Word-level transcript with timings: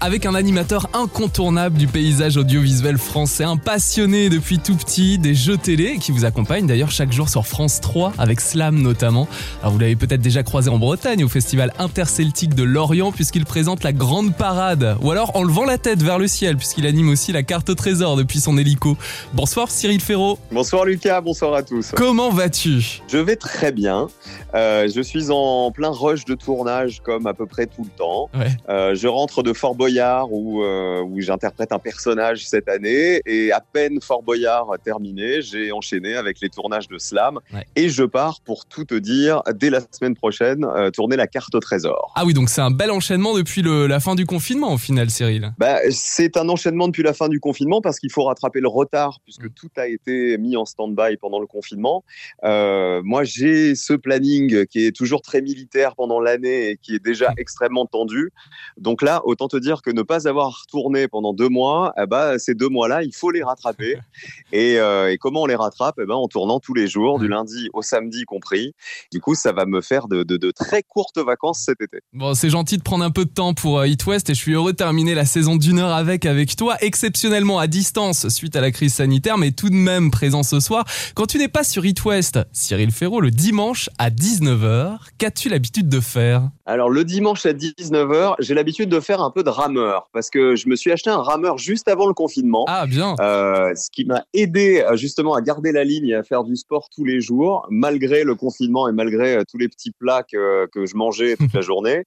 Avec 0.00 0.24
un 0.24 0.34
animateur 0.34 0.88
incontournable 0.94 1.76
du 1.76 1.86
paysage 1.86 2.38
audiovisuel 2.38 2.96
français, 2.96 3.44
un 3.44 3.58
passionné 3.58 4.30
depuis 4.30 4.58
tout 4.58 4.74
petit 4.74 5.18
des 5.18 5.34
jeux 5.34 5.58
télé 5.58 5.98
qui 5.98 6.10
vous 6.10 6.24
accompagne 6.24 6.66
d'ailleurs 6.66 6.90
chaque 6.90 7.12
jour 7.12 7.28
sur 7.28 7.46
France 7.46 7.80
3 7.80 8.14
avec 8.18 8.40
Slam 8.40 8.80
notamment. 8.80 9.28
Alors 9.60 9.74
vous 9.74 9.78
l'avez 9.78 9.96
peut-être 9.96 10.22
déjà 10.22 10.42
croisé 10.42 10.70
en 10.70 10.78
Bretagne 10.78 11.22
au 11.22 11.28
festival 11.28 11.72
interceltique 11.78 12.54
de 12.54 12.62
Lorient 12.62 13.12
puisqu'il 13.12 13.44
présente 13.44 13.84
la 13.84 13.92
grande 13.92 14.34
parade 14.34 14.96
ou 15.02 15.10
alors 15.10 15.36
en 15.36 15.42
levant 15.42 15.66
la 15.66 15.76
tête 15.76 16.02
vers 16.02 16.18
le 16.18 16.26
ciel 16.26 16.56
puisqu'il 16.56 16.86
anime 16.86 17.10
aussi 17.10 17.32
la 17.32 17.42
carte 17.42 17.68
au 17.68 17.74
trésor 17.74 18.16
depuis 18.16 18.40
son 18.40 18.56
hélico. 18.56 18.96
Bonsoir 19.34 19.70
Cyril 19.70 20.00
Ferraud. 20.00 20.38
Bonsoir 20.50 20.86
Lucas, 20.86 21.20
bonsoir 21.20 21.54
à 21.54 21.62
tous. 21.62 21.92
Comment 21.94 22.30
vas-tu? 22.30 23.02
Je 23.06 23.18
vais 23.18 23.36
très 23.36 23.70
bien. 23.70 24.08
Euh, 24.54 24.88
je 24.92 25.00
suis 25.02 25.30
en 25.30 25.70
plein 25.70 25.90
rush 25.90 26.24
de 26.24 26.34
tournage 26.34 27.00
comme 27.02 27.26
à 27.26 27.34
peu 27.34 27.44
près 27.44 27.66
tout 27.66 27.84
le 27.84 27.90
temps. 27.90 28.30
Ouais. 28.34 28.56
Euh, 28.70 28.94
je 28.94 29.06
rentre 29.06 29.42
de 29.42 29.52
Fort 29.52 29.74
Boyard 29.90 30.32
où, 30.32 30.62
euh, 30.62 31.02
où 31.02 31.20
j'interprète 31.20 31.72
un 31.72 31.78
personnage 31.80 32.46
cette 32.46 32.68
année 32.68 33.20
et 33.26 33.50
à 33.50 33.60
peine 33.60 34.00
Fort 34.00 34.22
Boyard 34.22 34.68
terminé, 34.84 35.42
j'ai 35.42 35.72
enchaîné 35.72 36.14
avec 36.14 36.40
les 36.40 36.48
tournages 36.48 36.86
de 36.86 36.96
Slam 36.98 37.40
Ouais. 37.52 37.66
et 37.74 37.88
je 37.88 38.04
pars 38.04 38.40
pour 38.44 38.66
tout 38.66 38.84
te 38.84 38.94
dire 38.94 39.42
dès 39.54 39.68
la 39.70 39.80
semaine 39.90 40.14
prochaine 40.14 40.64
euh, 40.64 40.90
tourner 40.92 41.16
la 41.16 41.26
carte 41.26 41.52
au 41.56 41.60
trésor. 41.60 42.12
Ah 42.14 42.24
oui 42.24 42.34
donc 42.34 42.48
c'est 42.50 42.60
un 42.60 42.70
bel 42.70 42.90
enchaînement 42.92 43.34
depuis 43.36 43.62
le- 43.62 43.88
la 43.88 43.98
fin 43.98 44.14
du 44.14 44.26
confinement 44.26 44.72
au 44.74 44.78
final 44.78 45.10
Cyril. 45.10 45.52
Bah, 45.58 45.78
c'est 45.90 46.36
un 46.36 46.48
enchaînement 46.48 46.86
depuis 46.86 47.02
la 47.02 47.12
fin 47.14 47.28
du 47.28 47.40
confinement 47.40 47.80
parce 47.80 47.98
qu'il 47.98 48.12
faut 48.12 48.24
rattraper 48.24 48.60
le 48.60 48.68
retard 48.68 49.18
puisque 49.24 49.52
tout 49.54 49.70
a 49.76 49.88
été 49.88 50.38
mis 50.38 50.56
en 50.56 50.64
stand-by 50.66 51.16
pendant 51.16 51.40
le 51.40 51.46
confinement. 51.48 52.04
Euh, 52.44 53.00
moi, 53.04 53.24
j'ai 53.24 53.74
ce 53.74 53.94
planning 53.94 54.66
qui 54.66 54.86
est 54.86 54.94
toujours 54.94 55.20
très 55.22 55.42
militaire 55.42 55.96
pendant 55.96 56.20
l'année 56.20 56.70
et 56.70 56.76
qui 56.76 56.94
est 56.94 57.04
déjà 57.04 57.32
extrêmement 57.38 57.86
tendu. 57.86 58.30
Donc 58.76 59.02
là, 59.02 59.22
autant 59.24 59.48
te 59.48 59.56
dire 59.56 59.79
que 59.82 59.90
ne 59.90 60.02
pas 60.02 60.28
avoir 60.28 60.64
tourné 60.70 61.08
pendant 61.08 61.32
deux 61.32 61.48
mois, 61.48 61.92
eh 62.00 62.06
ben, 62.06 62.38
ces 62.38 62.54
deux 62.54 62.68
mois-là, 62.68 63.02
il 63.02 63.14
faut 63.14 63.30
les 63.30 63.42
rattraper. 63.42 63.98
Et, 64.52 64.78
euh, 64.78 65.12
et 65.12 65.16
comment 65.18 65.42
on 65.42 65.46
les 65.46 65.54
rattrape? 65.54 65.94
Eh 66.02 66.06
ben, 66.06 66.14
En 66.14 66.26
tournant 66.26 66.58
tous 66.58 66.74
les 66.74 66.88
jours, 66.88 67.18
du 67.20 67.28
lundi 67.28 67.68
au 67.72 67.82
samedi 67.82 68.24
compris. 68.24 68.74
Du 69.12 69.20
coup, 69.20 69.34
ça 69.36 69.52
va 69.52 69.64
me 69.64 69.80
faire 69.80 70.08
de, 70.08 70.22
de- 70.24 70.36
de 70.36 70.50
très 70.50 70.82
courtes 70.82 71.18
vacances 71.18 71.60
cet 71.60 71.80
été. 71.80 72.00
Bon, 72.12 72.34
c'est 72.34 72.50
gentil 72.50 72.76
de 72.76 72.82
prendre 72.82 73.04
un 73.04 73.10
peu 73.12 73.24
de 73.24 73.30
temps 73.30 73.54
pour 73.54 73.78
euh, 73.78 73.86
It 73.86 74.04
West 74.06 74.28
et 74.30 74.34
je 74.34 74.40
suis 74.40 74.52
heureux 74.54 74.72
de 74.72 74.76
terminer 74.76 75.14
la 75.14 75.24
saison 75.24 75.54
d'une 75.56 75.78
heure 75.78 75.92
avec 75.94 76.26
avec 76.26 76.56
toi, 76.56 76.76
exceptionnellement 76.80 77.58
à 77.60 77.66
distance 77.68 78.28
suite 78.28 78.56
à 78.56 78.60
la 78.60 78.70
crise 78.72 78.94
sanitaire, 78.94 79.38
mais 79.38 79.52
tout 79.52 79.68
de 79.70 79.74
même 79.74 80.10
présent 80.10 80.42
ce 80.42 80.58
soir. 80.60 80.84
Quand 81.14 81.26
tu 81.26 81.38
n'es 81.38 81.48
pas 81.48 81.62
sur 81.64 81.86
It 81.86 82.04
West, 82.04 82.38
Cyril 82.52 82.90
Ferraud, 82.90 83.20
le 83.20 83.30
dimanche 83.30 83.88
à 83.98 84.10
19h, 84.10 84.98
qu'as-tu 85.18 85.48
l'habitude 85.48 85.88
de 85.88 86.00
faire? 86.00 86.42
Alors 86.66 86.90
le 86.90 87.04
dimanche 87.04 87.46
à 87.46 87.52
19h, 87.52 88.34
j'ai 88.40 88.54
l'habitude 88.54 88.88
de 88.88 89.00
faire 89.00 89.20
un 89.22 89.30
peu 89.30 89.42
de 89.42 89.50
rameur 89.70 90.08
parce 90.12 90.30
que 90.30 90.56
je 90.56 90.68
me 90.68 90.76
suis 90.76 90.90
acheté 90.90 91.10
un 91.10 91.22
rameur 91.22 91.58
juste 91.58 91.88
avant 91.88 92.06
le 92.06 92.14
confinement. 92.14 92.64
Ah, 92.68 92.86
bien. 92.86 93.14
Euh, 93.20 93.74
ce 93.74 93.90
qui 93.90 94.04
m'a 94.04 94.24
aidé 94.34 94.80
euh, 94.80 94.96
justement 94.96 95.34
à 95.34 95.40
garder 95.40 95.72
la 95.72 95.84
ligne 95.84 96.08
et 96.08 96.14
à 96.14 96.22
faire 96.22 96.44
du 96.44 96.56
sport 96.56 96.88
tous 96.94 97.04
les 97.04 97.20
jours, 97.20 97.66
malgré 97.70 98.24
le 98.24 98.34
confinement 98.34 98.88
et 98.88 98.92
malgré 98.92 99.36
euh, 99.36 99.42
tous 99.48 99.58
les 99.58 99.68
petits 99.68 99.92
plats 99.92 100.22
que, 100.22 100.66
que 100.72 100.86
je 100.86 100.96
mangeais 100.96 101.36
toute 101.36 101.52
la 101.54 101.60
journée. 101.60 102.04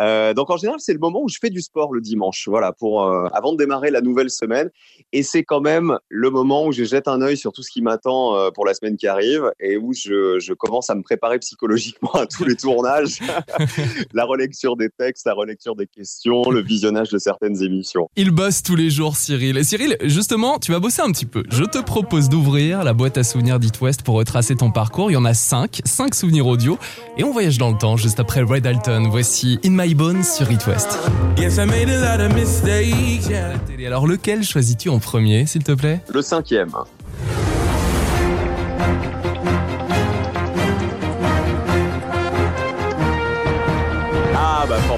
Euh, 0.00 0.34
donc 0.34 0.50
en 0.50 0.56
général, 0.56 0.80
c'est 0.80 0.92
le 0.92 0.98
moment 0.98 1.22
où 1.22 1.28
je 1.28 1.38
fais 1.40 1.50
du 1.50 1.62
sport 1.62 1.92
le 1.92 2.00
dimanche, 2.00 2.46
voilà, 2.48 2.72
pour 2.72 3.04
euh, 3.04 3.28
avant 3.32 3.52
de 3.52 3.58
démarrer 3.58 3.90
la 3.90 4.00
nouvelle 4.00 4.30
semaine. 4.30 4.70
Et 5.12 5.22
c'est 5.22 5.44
quand 5.44 5.60
même 5.60 5.98
le 6.08 6.30
moment 6.30 6.66
où 6.66 6.72
je 6.72 6.84
jette 6.84 7.08
un 7.08 7.22
œil 7.22 7.36
sur 7.36 7.52
tout 7.52 7.62
ce 7.62 7.70
qui 7.70 7.80
m'attend 7.80 8.50
pour 8.52 8.66
la 8.66 8.74
semaine 8.74 8.96
qui 8.96 9.06
arrive 9.06 9.50
et 9.60 9.76
où 9.76 9.92
je, 9.94 10.38
je 10.38 10.52
commence 10.52 10.90
à 10.90 10.94
me 10.94 11.02
préparer 11.02 11.38
psychologiquement 11.38 12.10
à 12.14 12.26
tous 12.26 12.44
les 12.44 12.56
tournages, 12.56 13.20
la 14.12 14.24
relecture 14.24 14.76
des 14.76 14.90
textes, 14.90 15.26
la 15.26 15.34
relecture 15.34 15.76
des 15.76 15.86
questions, 15.86 16.42
le 16.50 16.60
visionnage 16.60 16.97
de 17.06 17.18
certaines 17.18 17.62
émissions. 17.62 18.08
Il 18.16 18.30
bosse 18.30 18.62
tous 18.62 18.76
les 18.76 18.90
jours, 18.90 19.16
Cyril. 19.16 19.56
Et 19.56 19.64
Cyril, 19.64 19.96
justement, 20.02 20.58
tu 20.58 20.72
vas 20.72 20.80
bosser 20.80 21.02
un 21.02 21.10
petit 21.12 21.26
peu. 21.26 21.42
Je 21.50 21.64
te 21.64 21.78
propose 21.78 22.28
d'ouvrir 22.28 22.82
la 22.84 22.92
boîte 22.92 23.18
à 23.18 23.24
souvenirs 23.24 23.58
d'It 23.58 23.80
West 23.80 24.02
pour 24.02 24.16
retracer 24.16 24.56
ton 24.56 24.70
parcours. 24.70 25.10
Il 25.10 25.14
y 25.14 25.16
en 25.16 25.24
a 25.24 25.34
5, 25.34 25.80
5 25.84 26.14
souvenirs 26.14 26.46
audio. 26.46 26.78
Et 27.16 27.24
on 27.24 27.32
voyage 27.32 27.58
dans 27.58 27.70
le 27.70 27.78
temps 27.78 27.96
juste 27.96 28.20
après 28.20 28.42
Red 28.42 28.64
Dalton. 28.64 29.08
Voici 29.10 29.58
In 29.64 29.70
My 29.70 29.94
Bones 29.94 30.24
sur 30.24 30.50
It 30.50 30.66
West. 30.66 30.98
Yes, 31.38 31.56
I 31.56 31.66
made 31.66 31.88
a 31.88 32.16
lot 32.16 32.24
of 32.24 32.34
mistakes. 32.34 33.28
Yeah. 33.28 33.54
Et 33.78 33.86
alors, 33.86 34.06
lequel 34.06 34.42
choisis-tu 34.42 34.88
en 34.88 34.98
premier, 34.98 35.46
s'il 35.46 35.62
te 35.62 35.72
plaît? 35.72 36.00
Le 36.12 36.22
cinquième. 36.22 36.72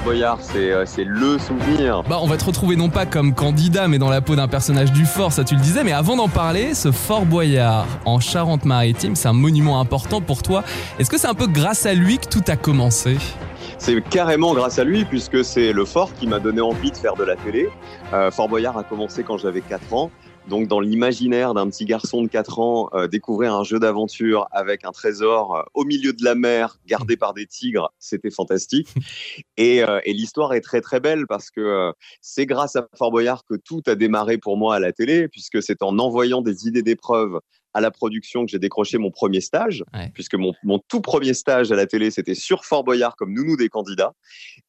Fort 0.01 0.13
Boyard, 0.13 0.39
c'est 0.41 0.71
euh, 0.71 0.83
c'est 0.87 1.03
le 1.03 1.37
souvenir. 1.37 2.01
Bah, 2.09 2.17
on 2.21 2.25
va 2.25 2.35
te 2.37 2.45
retrouver 2.45 2.75
non 2.75 2.89
pas 2.89 3.05
comme 3.05 3.35
candidat, 3.35 3.87
mais 3.87 3.99
dans 3.99 4.09
la 4.09 4.21
peau 4.21 4.35
d'un 4.35 4.47
personnage 4.47 4.91
du 4.91 5.05
fort, 5.05 5.31
ça 5.31 5.43
tu 5.43 5.53
le 5.53 5.61
disais. 5.61 5.83
Mais 5.83 5.91
avant 5.91 6.15
d'en 6.15 6.27
parler, 6.27 6.73
ce 6.73 6.91
Fort 6.91 7.25
Boyard 7.25 7.85
en 8.05 8.19
Charente-Maritime, 8.19 9.15
c'est 9.15 9.27
un 9.27 9.33
monument 9.33 9.79
important 9.79 10.19
pour 10.19 10.41
toi. 10.41 10.63
Est-ce 10.97 11.11
que 11.11 11.19
c'est 11.19 11.27
un 11.27 11.35
peu 11.35 11.45
grâce 11.45 11.85
à 11.85 11.93
lui 11.93 12.17
que 12.17 12.27
tout 12.27 12.43
a 12.47 12.55
commencé? 12.55 13.17
C'est 13.77 14.01
carrément 14.01 14.55
grâce 14.55 14.79
à 14.79 14.83
lui 14.83 15.05
puisque 15.05 15.45
c'est 15.45 15.71
le 15.71 15.85
fort 15.85 16.11
qui 16.15 16.25
m'a 16.25 16.39
donné 16.39 16.61
envie 16.61 16.89
de 16.89 16.97
faire 16.97 17.15
de 17.15 17.23
la 17.23 17.35
télé. 17.35 17.69
Euh, 18.11 18.31
Fort 18.31 18.49
Boyard 18.49 18.77
a 18.79 18.83
commencé 18.83 19.23
quand 19.23 19.37
j'avais 19.37 19.61
4 19.61 19.93
ans. 19.93 20.09
Donc 20.49 20.67
dans 20.67 20.79
l'imaginaire 20.79 21.53
d'un 21.53 21.69
petit 21.69 21.85
garçon 21.85 22.23
de 22.23 22.27
4 22.27 22.59
ans, 22.59 22.89
euh, 22.93 23.07
découvrir 23.07 23.53
un 23.53 23.63
jeu 23.63 23.79
d'aventure 23.79 24.47
avec 24.51 24.83
un 24.83 24.91
trésor 24.91 25.55
euh, 25.55 25.61
au 25.73 25.85
milieu 25.85 26.13
de 26.13 26.23
la 26.23 26.35
mer 26.35 26.77
gardé 26.87 27.15
par 27.15 27.33
des 27.33 27.45
tigres, 27.45 27.93
c'était 27.99 28.31
fantastique. 28.31 28.89
Et, 29.57 29.83
euh, 29.83 29.99
et 30.05 30.13
l'histoire 30.13 30.53
est 30.53 30.61
très 30.61 30.81
très 30.81 30.99
belle 30.99 31.27
parce 31.27 31.51
que 31.51 31.93
c'est 32.21 32.45
grâce 32.45 32.75
à 32.75 32.87
Fort 32.97 33.11
Boyard 33.11 33.45
que 33.45 33.55
tout 33.55 33.81
a 33.85 33.95
démarré 33.95 34.37
pour 34.37 34.57
moi 34.57 34.75
à 34.75 34.79
la 34.79 34.91
télé, 34.91 35.27
puisque 35.27 35.61
c'est 35.61 35.83
en 35.83 35.99
envoyant 35.99 36.41
des 36.41 36.67
idées 36.67 36.81
d'épreuves 36.81 37.39
à 37.73 37.79
la 37.79 37.91
production 37.91 38.43
que 38.45 38.51
j'ai 38.51 38.59
décroché 38.59 38.97
mon 38.97 39.11
premier 39.11 39.39
stage, 39.39 39.83
Ouais. 39.93 40.09
puisque 40.13 40.35
mon, 40.35 40.53
mon 40.63 40.79
tout 40.79 40.99
premier 41.01 41.33
stage 41.33 41.71
à 41.71 41.75
la 41.75 41.85
télé, 41.85 42.09
c'était 42.11 42.33
sur 42.35 42.65
Fort 42.65 42.83
Boyard 42.83 43.15
comme 43.15 43.33
nounou 43.33 43.55
des 43.55 43.69
candidats. 43.69 44.13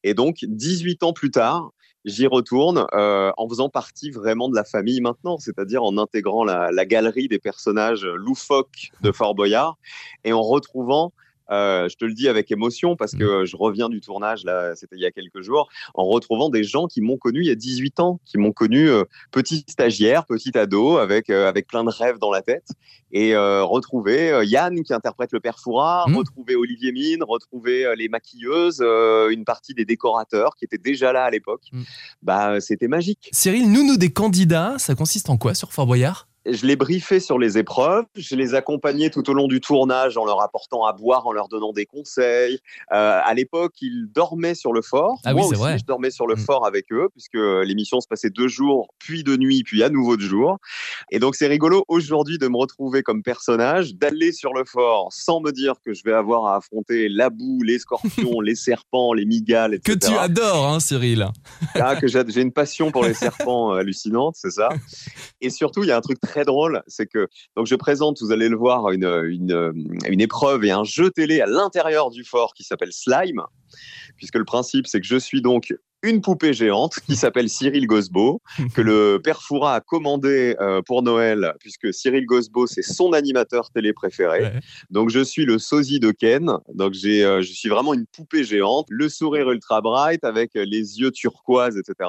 Et 0.05 0.15
donc, 0.15 0.37
18 0.43 1.03
ans 1.03 1.13
plus 1.13 1.31
tard, 1.31 1.71
j'y 2.05 2.27
retourne 2.27 2.87
euh, 2.95 3.33
en 3.37 3.49
faisant 3.49 3.69
partie 3.69 4.11
vraiment 4.11 4.49
de 4.49 4.57
la 4.57 4.65
famille 4.65 5.01
maintenant, 5.01 5.39
c'est-à-dire 5.39 5.83
en 5.83 5.99
intégrant 5.99 6.45
la, 6.45 6.71
la 6.71 6.85
galerie 6.87 7.29
des 7.29 7.39
personnages 7.39 8.05
loufoques 8.05 8.91
de 9.01 9.13
Fort 9.13 9.35
Boyard 9.35 9.79
et 10.25 10.33
en 10.33 10.43
retrouvant 10.43 11.13
euh, 11.51 11.89
je 11.89 11.97
te 11.97 12.05
le 12.05 12.15
dis 12.15 12.29
avec 12.29 12.51
émotion 12.51 12.97
parce 12.97 13.13
que 13.13 13.45
je 13.45 13.57
reviens 13.57 13.89
du 13.89 14.01
tournage, 14.01 14.45
là, 14.45 14.75
c'était 14.77 14.97
il 14.97 15.03
y 15.03 15.07
a 15.07 15.11
quelques 15.11 15.43
jours, 15.43 15.69
en 15.95 16.05
retrouvant 16.05 16.49
des 16.49 16.65
gens 16.65 16.87
qui 16.87 17.01
m'ont 17.01 17.17
connu 17.19 17.41
il 17.41 17.47
y 17.47 17.51
a 17.51 17.55
18 17.55 18.01
ans, 18.01 18.21
qui 18.25 18.39
m'ont 18.39 18.53
connu 18.53 18.89
euh, 18.89 19.05
petit 19.31 19.65
stagiaire, 19.69 20.25
petit 20.27 20.57
ado, 20.57 20.99
avec, 20.99 21.31
euh, 21.31 21.49
avec 21.49 21.67
plein 21.67 21.85
de 21.85 21.91
rêves 21.91 22.19
dans 22.19 22.31
la 22.31 22.43
tête. 22.43 22.69
Et 23.15 23.37
retrouver 23.37 24.41
Yann 24.47 24.83
qui 24.83 24.95
interprète 24.95 25.33
le 25.33 25.41
père 25.41 25.59
Fouras, 25.59 26.07
Mhm. 26.09 26.17
retrouver 26.17 26.57
Olivier 26.57 26.93
Mine, 26.93 27.23
retrouver 27.23 27.93
les 27.95 28.09
maquilleuses, 28.09 28.81
une 28.81 29.45
partie 29.45 29.75
des 29.75 29.85
décorateurs 29.85 30.57
qui 30.57 30.65
étaient 30.65 30.79
déjà 30.79 31.13
là 31.13 31.25
à 31.25 31.31
l'époque. 31.31 31.65
Mhm. 31.73 31.85
Bah, 32.23 32.61
c'était 32.61 32.89
magique. 32.89 33.29
Cyril, 33.33 33.71
nous, 33.71 33.87
nous, 33.87 33.99
des 33.99 34.13
candidats, 34.15 34.77
ça 34.79 34.95
consiste 34.95 35.29
en 35.29 35.37
quoi 35.37 35.53
sur 35.53 35.75
Fort 35.75 35.87
Boyard? 35.87 36.27
Je 36.47 36.67
les 36.67 36.77
briefais 36.77 37.21
sur 37.21 37.39
les 37.39 37.59
épreuves, 37.59 38.05
je 38.17 38.35
les 38.37 38.55
accompagnais 38.55 39.11
tout 39.11 39.29
au 39.31 39.33
long 39.35 39.47
du 39.47 39.61
tournage 39.61 40.17
en 40.17 40.25
leur 40.25 40.43
apportant 40.43 40.85
à 40.85 40.93
boire, 40.93 41.27
en 41.27 41.33
leur 41.33 41.49
donnant 41.49 41.73
des 41.73 41.87
conseils. 41.87 42.59
Euh, 42.93 43.21
à 43.23 43.35
l'époque, 43.35 43.75
ils 43.81 44.07
dormaient 44.13 44.55
sur 44.55 44.73
le 44.73 44.83
fort. 44.83 45.21
Ah 45.25 45.33
Moi 45.35 45.43
oui, 45.43 45.49
c'est 45.49 45.55
aussi, 45.55 45.63
vrai. 45.63 45.79
je 45.79 45.85
dormais 45.85 46.11
sur 46.11 46.27
le 46.27 46.35
Mm. 46.35 46.39
fort 46.39 46.67
avec 46.67 46.91
eux, 46.93 47.09
puisque 47.13 47.35
l'émission 47.35 48.01
se 48.01 48.09
passait 48.09 48.31
deux 48.31 48.49
jours, 48.49 48.89
puis 48.99 49.23
de 49.23 49.37
nuit, 49.37 49.63
puis 49.65 49.83
à 49.83 49.89
nouveau 49.91 50.17
de 50.17 50.23
jour. 50.23 50.59
Et 51.11 51.19
donc, 51.19 51.35
c'est 51.37 51.47
rigolo 51.47 51.85
aujourd'hui 51.89 52.39
de 52.39 52.49
me 52.49 52.57
retrouver 52.57 53.03
comme 53.03 53.23
personnage, 53.23 53.95
d'aller 53.95 54.33
sur 54.33 54.55
le 54.55 54.65
fort 54.65 55.09
sans 55.13 55.41
me 55.41 55.51
dire 55.53 55.75
que 55.85 55.93
je 55.95 56.03
vais 56.05 56.13
avoir 56.13 56.47
à 56.47 56.57
affronter 56.57 57.09
la 57.09 57.31
boue, 57.31 57.63
les 57.63 57.79
scorpions, 57.79 58.41
les 58.41 58.55
serpents, 58.55 59.13
les 59.13 59.25
migales, 59.27 59.79
Que 59.85 59.93
etc. 59.93 60.13
tu 60.15 60.19
adores, 60.19 60.67
hein, 60.67 60.81
Cyril 60.81 61.29
Ah, 61.75 61.97
que 61.97 62.07
j'ai 62.09 62.23
j'ai 62.29 62.41
une 62.41 62.53
passion 62.53 62.91
pour 62.91 63.05
les 63.05 63.15
serpents 63.15 63.73
euh, 63.75 63.79
hallucinante, 63.81 64.37
c'est 64.39 64.51
ça. 64.53 64.69
Et 65.41 65.51
surtout, 65.51 65.83
il 65.83 65.89
y 65.89 65.93
a 65.93 65.97
un 65.97 66.01
truc 66.01 66.19
très 66.21 66.32
drôle, 66.45 66.83
c'est 66.87 67.07
que 67.07 67.29
donc 67.57 67.67
je 67.67 67.75
présente, 67.75 68.21
vous 68.21 68.33
allez 68.33 68.49
le 68.49 68.57
voir, 68.57 68.91
une, 68.91 69.05
une, 69.05 69.73
une 70.09 70.21
épreuve 70.21 70.65
et 70.65 70.71
un 70.71 70.85
jeu 70.85 71.11
télé 71.11 71.41
à 71.41 71.47
l'intérieur 71.47 72.11
du 72.11 72.25
fort 72.25 72.55
qui 72.55 72.65
s'appelle 72.65 72.93
Slime, 72.93 73.43
puisque 74.17 74.37
le 74.37 74.45
principe, 74.45 74.87
c'est 74.87 75.01
que 75.01 75.07
je 75.07 75.17
suis 75.17 75.43
donc 75.43 75.75
une 76.03 76.21
poupée 76.21 76.53
géante 76.53 76.99
qui 77.07 77.15
s'appelle 77.15 77.49
Cyril 77.49 77.87
Gosbo, 77.87 78.43
que 78.75 78.81
le 78.81 79.21
père 79.23 79.41
Foura 79.41 79.77
a 79.77 79.81
commandé 79.81 80.57
euh, 80.61 80.83
pour 80.83 81.03
Noël, 81.03 81.55
puisque 81.61 81.95
Cyril 81.95 82.27
Gosbo, 82.27 82.67
c'est 82.67 82.83
son 82.83 83.13
animateur 83.13 83.71
télé 83.71 83.93
préféré. 83.93 84.43
Ouais. 84.43 84.61
Donc 84.91 85.11
je 85.11 85.21
suis 85.21 85.45
le 85.45 85.59
sosie 85.59 86.01
de 86.01 86.11
Ken. 86.11 86.51
Donc 86.75 86.95
j'ai, 86.95 87.25
euh, 87.25 87.41
je 87.41 87.53
suis 87.53 87.69
vraiment 87.69 87.95
une 87.95 88.07
poupée 88.07 88.45
géante, 88.45 88.87
le 88.91 89.09
sourire 89.09 89.51
ultra 89.51 89.81
bright 89.81 90.25
avec 90.25 90.51
les 90.55 91.01
yeux 91.01 91.13
turquoise, 91.13 91.77
etc. 91.77 92.09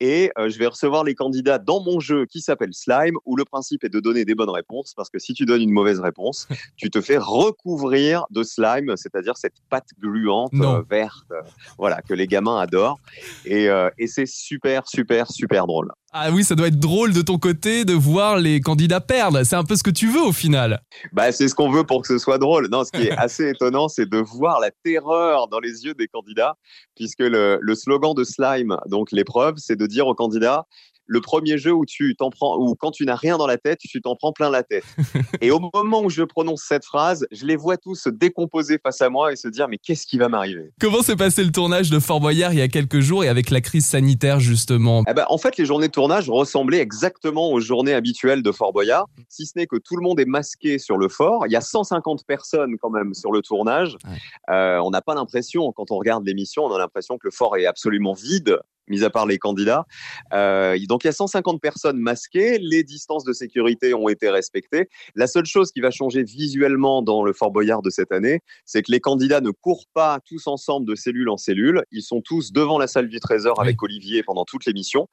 et 0.00 0.32
euh, 0.38 0.48
je 0.48 0.58
vais 0.58 0.66
recevoir 0.66 1.04
les 1.04 1.14
candidats 1.14 1.58
dans 1.58 1.82
mon 1.82 2.00
jeu 2.00 2.26
qui 2.26 2.40
s'appelle 2.40 2.72
Slime, 2.72 3.16
où 3.26 3.36
le 3.36 3.44
principe 3.44 3.84
est 3.84 3.88
de 3.88 4.00
donner 4.00 4.24
des 4.24 4.34
bonnes 4.34 4.50
réponses, 4.50 4.94
parce 4.94 5.10
que 5.10 5.18
si 5.18 5.34
tu 5.34 5.44
donnes 5.44 5.62
une 5.62 5.70
mauvaise 5.70 6.00
réponse, 6.00 6.48
tu 6.76 6.90
te 6.90 7.00
fais 7.00 7.18
recouvrir 7.18 8.24
de 8.30 8.42
slime, 8.42 8.96
c'est-à-dire 8.96 9.36
cette 9.36 9.56
pâte 9.68 9.88
gluante 10.00 10.52
euh, 10.54 10.82
verte, 10.88 11.26
euh, 11.30 11.42
voilà, 11.78 12.00
que 12.02 12.14
les 12.14 12.26
gamins 12.26 12.58
adorent. 12.58 12.98
Et, 13.44 13.68
euh, 13.68 13.90
et 13.98 14.06
c'est 14.06 14.26
super, 14.26 14.88
super, 14.88 15.30
super 15.30 15.66
drôle. 15.66 15.92
Ah 16.12 16.32
oui, 16.32 16.42
ça 16.42 16.56
doit 16.56 16.66
être 16.66 16.78
drôle 16.80 17.12
de 17.12 17.22
ton 17.22 17.38
côté 17.38 17.84
de 17.84 17.94
voir 17.94 18.36
les 18.36 18.60
candidats 18.60 19.00
perdre. 19.00 19.44
C'est 19.44 19.54
un 19.54 19.62
peu 19.62 19.76
ce 19.76 19.84
que 19.84 19.90
tu 19.90 20.08
veux 20.08 20.22
au 20.22 20.32
final. 20.32 20.82
Bah, 21.12 21.30
c'est 21.30 21.46
ce 21.46 21.54
qu'on 21.54 21.70
veut 21.70 21.84
pour 21.84 22.02
que 22.02 22.08
ce 22.08 22.18
soit 22.18 22.38
drôle. 22.38 22.68
Non, 22.68 22.82
ce 22.84 22.90
qui 22.90 23.06
est 23.06 23.10
assez 23.16 23.50
étonnant, 23.50 23.88
c'est 23.88 24.08
de 24.08 24.18
voir 24.18 24.58
la 24.58 24.72
terreur 24.82 25.46
dans 25.46 25.60
les 25.60 25.84
yeux 25.84 25.94
des 25.94 26.08
candidats, 26.08 26.56
puisque 26.96 27.20
le, 27.20 27.60
le 27.60 27.74
slogan 27.76 28.12
de 28.12 28.24
Slime, 28.24 28.76
donc 28.86 29.12
l'épreuve, 29.12 29.54
c'est 29.58 29.76
de 29.76 29.86
dire 29.86 30.08
aux 30.08 30.16
candidats 30.16 30.66
le 31.10 31.20
premier 31.20 31.58
jeu 31.58 31.72
où 31.72 31.84
tu 31.84 32.14
t'en 32.14 32.30
prends, 32.30 32.56
ou 32.56 32.76
quand 32.76 32.92
tu 32.92 33.04
n'as 33.04 33.16
rien 33.16 33.36
dans 33.36 33.48
la 33.48 33.58
tête, 33.58 33.80
tu 33.80 34.00
t'en 34.00 34.14
prends 34.14 34.32
plein 34.32 34.48
la 34.48 34.62
tête. 34.62 34.84
et 35.40 35.50
au 35.50 35.58
moment 35.74 36.02
où 36.02 36.08
je 36.08 36.22
prononce 36.22 36.62
cette 36.62 36.84
phrase, 36.84 37.26
je 37.32 37.46
les 37.46 37.56
vois 37.56 37.76
tous 37.76 37.96
se 37.96 38.08
décomposer 38.08 38.78
face 38.80 39.00
à 39.00 39.10
moi 39.10 39.32
et 39.32 39.36
se 39.36 39.48
dire 39.48 39.66
mais 39.68 39.76
qu'est-ce 39.76 40.06
qui 40.06 40.18
va 40.18 40.28
m'arriver? 40.28 40.70
Comment 40.80 41.02
s'est 41.02 41.16
passé 41.16 41.42
le 41.42 41.50
tournage 41.50 41.90
de 41.90 41.98
Fort 41.98 42.20
Boyard 42.20 42.52
il 42.52 42.60
y 42.60 42.62
a 42.62 42.68
quelques 42.68 43.00
jours 43.00 43.24
et 43.24 43.28
avec 43.28 43.50
la 43.50 43.60
crise 43.60 43.86
sanitaire 43.86 44.38
justement? 44.38 45.02
Eh 45.08 45.12
ben, 45.12 45.24
en 45.28 45.36
fait, 45.36 45.56
les 45.56 45.64
journées 45.64 45.88
de 45.88 45.92
tournage 45.92 46.30
ressemblaient 46.30 46.78
exactement 46.78 47.50
aux 47.50 47.58
journées 47.58 47.94
habituelles 47.94 48.44
de 48.44 48.52
Fort 48.52 48.72
Boyard, 48.72 49.06
si 49.28 49.46
ce 49.46 49.54
n'est 49.56 49.66
que 49.66 49.78
tout 49.78 49.96
le 49.96 50.02
monde 50.02 50.20
est 50.20 50.26
masqué 50.26 50.78
sur 50.78 50.96
le 50.96 51.08
fort. 51.08 51.44
Il 51.48 51.52
y 51.52 51.56
a 51.56 51.60
150 51.60 52.24
personnes 52.24 52.76
quand 52.80 52.90
même 52.90 53.14
sur 53.14 53.32
le 53.32 53.42
tournage. 53.42 53.96
Ouais. 54.04 54.54
Euh, 54.54 54.78
on 54.78 54.90
n'a 54.90 55.02
pas 55.02 55.16
l'impression, 55.16 55.72
quand 55.72 55.90
on 55.90 55.96
regarde 55.96 56.24
l'émission, 56.24 56.66
on 56.66 56.72
a 56.72 56.78
l'impression 56.78 57.18
que 57.18 57.26
le 57.26 57.32
fort 57.32 57.56
est 57.56 57.66
absolument 57.66 58.12
vide 58.12 58.60
mis 58.90 59.04
à 59.04 59.10
part 59.10 59.26
les 59.26 59.38
candidats. 59.38 59.86
Euh, 60.32 60.78
donc 60.88 61.04
il 61.04 61.06
y 61.06 61.10
a 61.10 61.12
150 61.12 61.60
personnes 61.60 61.98
masquées, 61.98 62.58
les 62.58 62.82
distances 62.82 63.24
de 63.24 63.32
sécurité 63.32 63.94
ont 63.94 64.08
été 64.08 64.28
respectées. 64.28 64.88
La 65.14 65.26
seule 65.26 65.46
chose 65.46 65.72
qui 65.72 65.80
va 65.80 65.90
changer 65.90 66.22
visuellement 66.22 67.02
dans 67.02 67.22
le 67.22 67.32
Fort 67.32 67.50
Boyard 67.50 67.82
de 67.82 67.90
cette 67.90 68.12
année, 68.12 68.40
c'est 68.64 68.82
que 68.82 68.92
les 68.92 69.00
candidats 69.00 69.40
ne 69.40 69.50
courent 69.50 69.86
pas 69.94 70.18
tous 70.26 70.46
ensemble 70.46 70.86
de 70.86 70.94
cellule 70.94 71.28
en 71.28 71.36
cellule, 71.36 71.84
ils 71.90 72.02
sont 72.02 72.20
tous 72.20 72.52
devant 72.52 72.78
la 72.78 72.86
salle 72.86 73.08
du 73.08 73.20
trésor 73.20 73.60
avec 73.60 73.82
Olivier 73.82 74.22
pendant 74.22 74.44
toute 74.44 74.66
l'émission. 74.66 75.08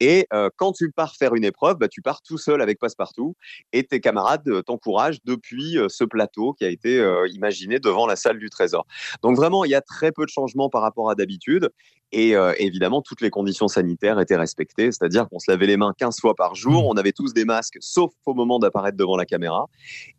Et 0.00 0.26
euh, 0.32 0.50
quand 0.56 0.72
tu 0.72 0.90
pars 0.90 1.16
faire 1.16 1.34
une 1.34 1.44
épreuve, 1.44 1.76
bah, 1.78 1.88
tu 1.88 2.02
pars 2.02 2.22
tout 2.22 2.38
seul 2.38 2.60
avec 2.60 2.78
Passepartout 2.78 3.34
et 3.72 3.84
tes 3.84 4.00
camarades 4.00 4.46
euh, 4.48 4.62
t'encouragent 4.62 5.20
depuis 5.24 5.78
euh, 5.78 5.88
ce 5.88 6.04
plateau 6.04 6.52
qui 6.52 6.64
a 6.64 6.68
été 6.68 7.02
imaginé 7.30 7.78
devant 7.78 8.06
la 8.06 8.16
salle 8.16 8.38
du 8.38 8.50
trésor. 8.50 8.86
Donc 9.22 9.36
vraiment, 9.36 9.64
il 9.64 9.70
y 9.70 9.74
a 9.74 9.80
très 9.80 10.12
peu 10.12 10.24
de 10.24 10.30
changements 10.30 10.68
par 10.68 10.82
rapport 10.82 11.10
à 11.10 11.14
d'habitude. 11.14 11.70
Et 12.12 12.36
euh, 12.36 12.52
évidemment, 12.58 13.00
toutes 13.00 13.22
les 13.22 13.30
conditions 13.30 13.68
sanitaires 13.68 14.20
étaient 14.20 14.36
respectées, 14.36 14.92
c'est-à-dire 14.92 15.28
qu'on 15.28 15.38
se 15.38 15.50
lavait 15.50 15.66
les 15.66 15.76
mains 15.78 15.94
15 15.96 16.20
fois 16.20 16.34
par 16.34 16.54
jour, 16.54 16.82
Mmh. 16.82 16.86
on 16.86 16.92
avait 16.94 17.12
tous 17.12 17.32
des 17.32 17.44
masques, 17.44 17.78
sauf 17.80 18.12
au 18.26 18.34
moment 18.34 18.58
d'apparaître 18.58 18.96
devant 18.98 19.16
la 19.16 19.24
caméra. 19.24 19.66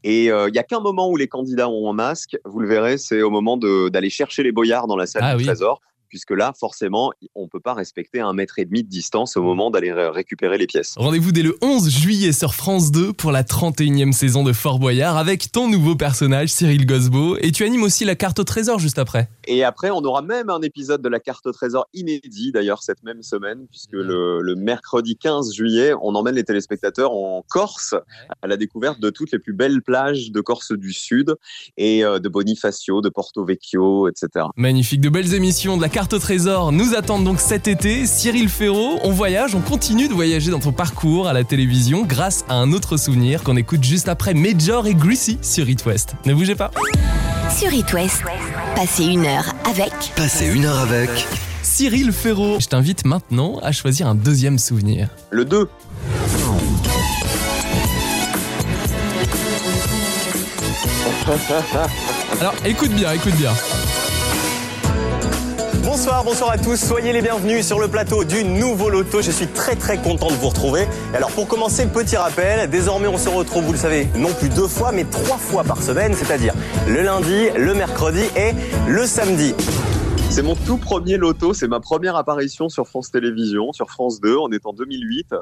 Et 0.04 0.32
euh, 0.32 0.50
il 0.50 0.56
y 0.56 0.60
a 0.60 0.64
qu'un 0.64 0.80
moment 0.80 1.10
où 1.10 1.18
les 1.18 1.28
candidats 1.28 1.70
ont 1.70 1.90
un 1.90 1.94
masque, 1.94 2.38
vous 2.46 2.60
le 2.60 2.68
verrez, 2.68 2.98
c'est 2.98 3.22
au 3.22 3.30
moment 3.30 3.58
d'aller 3.58 4.10
chercher 4.10 4.42
les 4.44 4.52
boyards 4.52 4.88
dans 4.88 4.96
la 4.96 5.06
salle 5.06 5.22
Ah 5.24 5.32
du 5.36 5.38
oui. 5.42 5.46
trésor. 5.46 5.82
Puisque 6.14 6.30
là, 6.30 6.54
forcément, 6.60 7.12
on 7.34 7.48
peut 7.48 7.60
pas 7.60 7.74
respecter 7.74 8.20
un 8.20 8.34
mètre 8.34 8.60
et 8.60 8.66
demi 8.66 8.84
de 8.84 8.88
distance 8.88 9.36
au 9.36 9.42
moment 9.42 9.72
d'aller 9.72 9.92
ré- 9.92 10.10
récupérer 10.10 10.60
les 10.60 10.68
pièces. 10.68 10.94
Rendez-vous 10.96 11.32
dès 11.32 11.42
le 11.42 11.58
11 11.64 11.90
juillet 11.90 12.32
sur 12.34 12.54
France 12.54 12.92
2 12.92 13.14
pour 13.14 13.32
la 13.32 13.42
31e 13.42 14.12
saison 14.12 14.44
de 14.44 14.54
Fort 14.54 14.78
Boyard 14.78 15.18
avec 15.18 15.52
ton 15.52 15.68
nouveau 15.68 15.96
personnage 15.96 16.50
Cyril 16.50 16.86
Gosbo 16.86 17.36
et 17.38 17.52
tu 17.52 17.64
animes 17.64 17.82
aussi 17.82 18.06
la 18.06 18.14
carte 18.14 18.38
au 18.38 18.44
trésor 18.44 18.78
juste 18.78 19.00
après. 19.00 19.28
Et 19.48 19.64
après, 19.64 19.90
on 19.90 20.02
aura 20.04 20.22
même 20.22 20.52
un 20.52 20.62
épisode 20.62 21.02
de 21.02 21.10
la 21.10 21.20
carte 21.20 21.48
au 21.48 21.52
trésor 21.52 21.88
inédit, 21.96 22.52
d'ailleurs, 22.52 22.84
cette 22.84 23.02
même 23.02 23.24
semaine, 23.24 23.66
puisque 23.72 23.94
le, 23.94 24.40
le 24.44 24.54
mercredi 24.56 25.18
15 25.18 25.52
juillet, 25.56 25.94
on 26.04 26.14
emmène 26.14 26.36
les 26.36 26.44
téléspectateurs 26.44 27.12
en 27.14 27.44
Corse 27.50 27.96
à 28.44 28.46
la 28.48 28.56
découverte 28.56 29.00
de 29.00 29.10
toutes 29.10 29.32
les 29.32 29.40
plus 29.40 29.54
belles 29.54 29.82
plages 29.82 30.30
de 30.32 30.42
Corse 30.42 30.74
du 30.74 30.94
Sud 30.94 31.34
et 31.78 32.06
euh, 32.06 32.20
de 32.20 32.30
Bonifacio, 32.30 33.02
de 33.02 33.10
Porto 33.10 33.44
Vecchio, 33.44 34.08
etc. 34.10 34.46
Magnifique, 34.58 35.02
de 35.02 35.10
belles 35.10 35.34
émissions 35.34 35.76
de 35.76 35.82
la 35.82 35.90
carte 35.90 36.03
au 36.12 36.20
trésor 36.20 36.72
nous 36.72 36.96
attendent 36.96 37.24
donc 37.24 37.40
cet 37.40 37.68
été. 37.68 38.06
Cyril 38.06 38.50
Ferraud, 38.50 39.00
on 39.04 39.12
voyage, 39.12 39.56
on 39.56 39.62
continue 39.62 40.08
de 40.08 40.14
voyager 40.14 40.52
dans 40.52 40.60
ton 40.60 40.72
parcours 40.72 41.28
à 41.28 41.34
la 41.34 41.44
télévision 41.44 42.04
grâce 42.04 42.44
à 42.50 42.56
un 42.56 42.74
autre 42.74 42.98
souvenir 42.98 43.44
qu'on 43.44 43.56
écoute 43.56 43.84
juste 43.84 44.10
après 44.10 44.34
Major 44.34 44.88
et 44.88 44.96
Greasy 44.96 45.38
sur 45.42 45.70
It 45.70 45.86
West. 45.86 46.16
Ne 46.26 46.34
bougez 46.34 46.56
pas. 46.56 46.72
Sur 47.56 47.72
It 47.72 47.94
West, 47.94 48.24
passez 48.76 49.06
une 49.06 49.26
heure 49.26 49.54
avec 49.70 49.94
Passez 50.16 50.48
une 50.48 50.66
heure 50.66 50.80
avec 50.80 51.10
Cyril 51.62 52.12
Ferraud, 52.12 52.60
je 52.60 52.68
t'invite 52.68 53.06
maintenant 53.06 53.60
à 53.64 53.72
choisir 53.72 54.08
un 54.08 54.16
deuxième 54.16 54.60
souvenir. 54.60 55.10
Le 55.32 55.46
2, 55.46 55.70
Alors 62.40 62.54
écoute 62.66 62.92
bien, 62.92 63.14
écoute 63.14 63.36
bien. 63.36 63.54
Bonsoir, 65.96 66.24
bonsoir 66.24 66.50
à 66.50 66.58
tous. 66.58 66.76
Soyez 66.76 67.14
les 67.14 67.22
bienvenus 67.22 67.68
sur 67.68 67.80
le 67.80 67.88
plateau 67.88 68.24
du 68.24 68.44
nouveau 68.44 68.90
loto. 68.90 69.22
Je 69.22 69.30
suis 69.30 69.46
très 69.46 69.76
très 69.76 69.98
content 69.98 70.30
de 70.30 70.34
vous 70.34 70.50
retrouver. 70.50 70.88
Et 71.14 71.18
alors 71.18 71.30
pour 71.30 71.48
commencer, 71.48 71.86
petit 71.86 72.18
rappel. 72.18 72.68
Désormais, 72.68 73.08
on 73.08 73.20
se 73.20 73.30
retrouve, 73.30 73.66
vous 73.66 73.74
le 73.74 73.78
savez, 73.78 74.08
non 74.16 74.34
plus 74.34 74.50
deux 74.50 74.68
fois, 74.68 74.92
mais 74.92 75.04
trois 75.04 75.38
fois 75.38 75.64
par 75.64 75.84
semaine, 75.84 76.16
c'est-à-dire 76.16 76.56
le 76.88 77.04
lundi, 77.04 77.50
le 77.56 77.76
mercredi 77.76 78.24
et 78.36 78.54
le 78.88 79.06
samedi. 79.06 79.54
C'est 80.34 80.42
mon 80.42 80.56
tout 80.56 80.80
premier 80.80 81.18
loto, 81.18 81.54
c'est 81.54 81.68
ma 81.68 81.80
première 81.80 82.16
apparition 82.16 82.68
sur 82.68 82.88
France 82.88 83.12
Télévisions, 83.12 83.72
sur 83.72 83.92
France 83.92 84.20
2, 84.20 84.36
on 84.36 84.50
est 84.50 84.66
en 84.66 84.74
2008. 84.74 85.36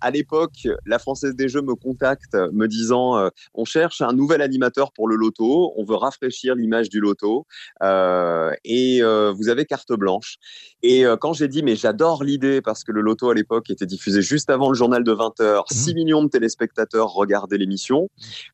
À 0.00 0.12
l'époque, 0.12 0.68
la 0.84 1.00
Française 1.00 1.34
des 1.34 1.48
Jeux 1.48 1.62
me 1.62 1.74
contacte 1.74 2.36
me 2.52 2.68
disant 2.68 3.18
euh, 3.18 3.28
on 3.54 3.64
cherche 3.64 4.02
un 4.02 4.12
nouvel 4.12 4.40
animateur 4.42 4.92
pour 4.92 5.08
le 5.08 5.16
loto, 5.16 5.72
on 5.76 5.84
veut 5.84 5.96
rafraîchir 5.96 6.54
l'image 6.54 6.90
du 6.90 7.00
loto 7.00 7.44
euh, 7.82 8.52
et 8.64 9.02
euh, 9.02 9.32
vous 9.32 9.48
avez 9.48 9.64
carte 9.64 9.92
blanche. 9.92 10.36
Et 10.84 11.02
quand 11.20 11.32
j'ai 11.32 11.48
dit 11.48 11.64
mais 11.64 11.74
j'adore 11.74 12.22
l'idée 12.22 12.60
parce 12.60 12.84
que 12.84 12.92
le 12.92 13.00
loto 13.00 13.30
à 13.30 13.34
l'époque 13.34 13.68
était 13.70 13.86
diffusé 13.86 14.22
juste 14.22 14.48
avant 14.48 14.68
le 14.68 14.76
journal 14.76 15.02
de 15.02 15.12
20h, 15.12 15.64
6 15.72 15.94
millions 15.94 16.22
de 16.22 16.28
téléspectateurs 16.28 17.08
regardaient 17.08 17.58
l'émission, 17.58 18.08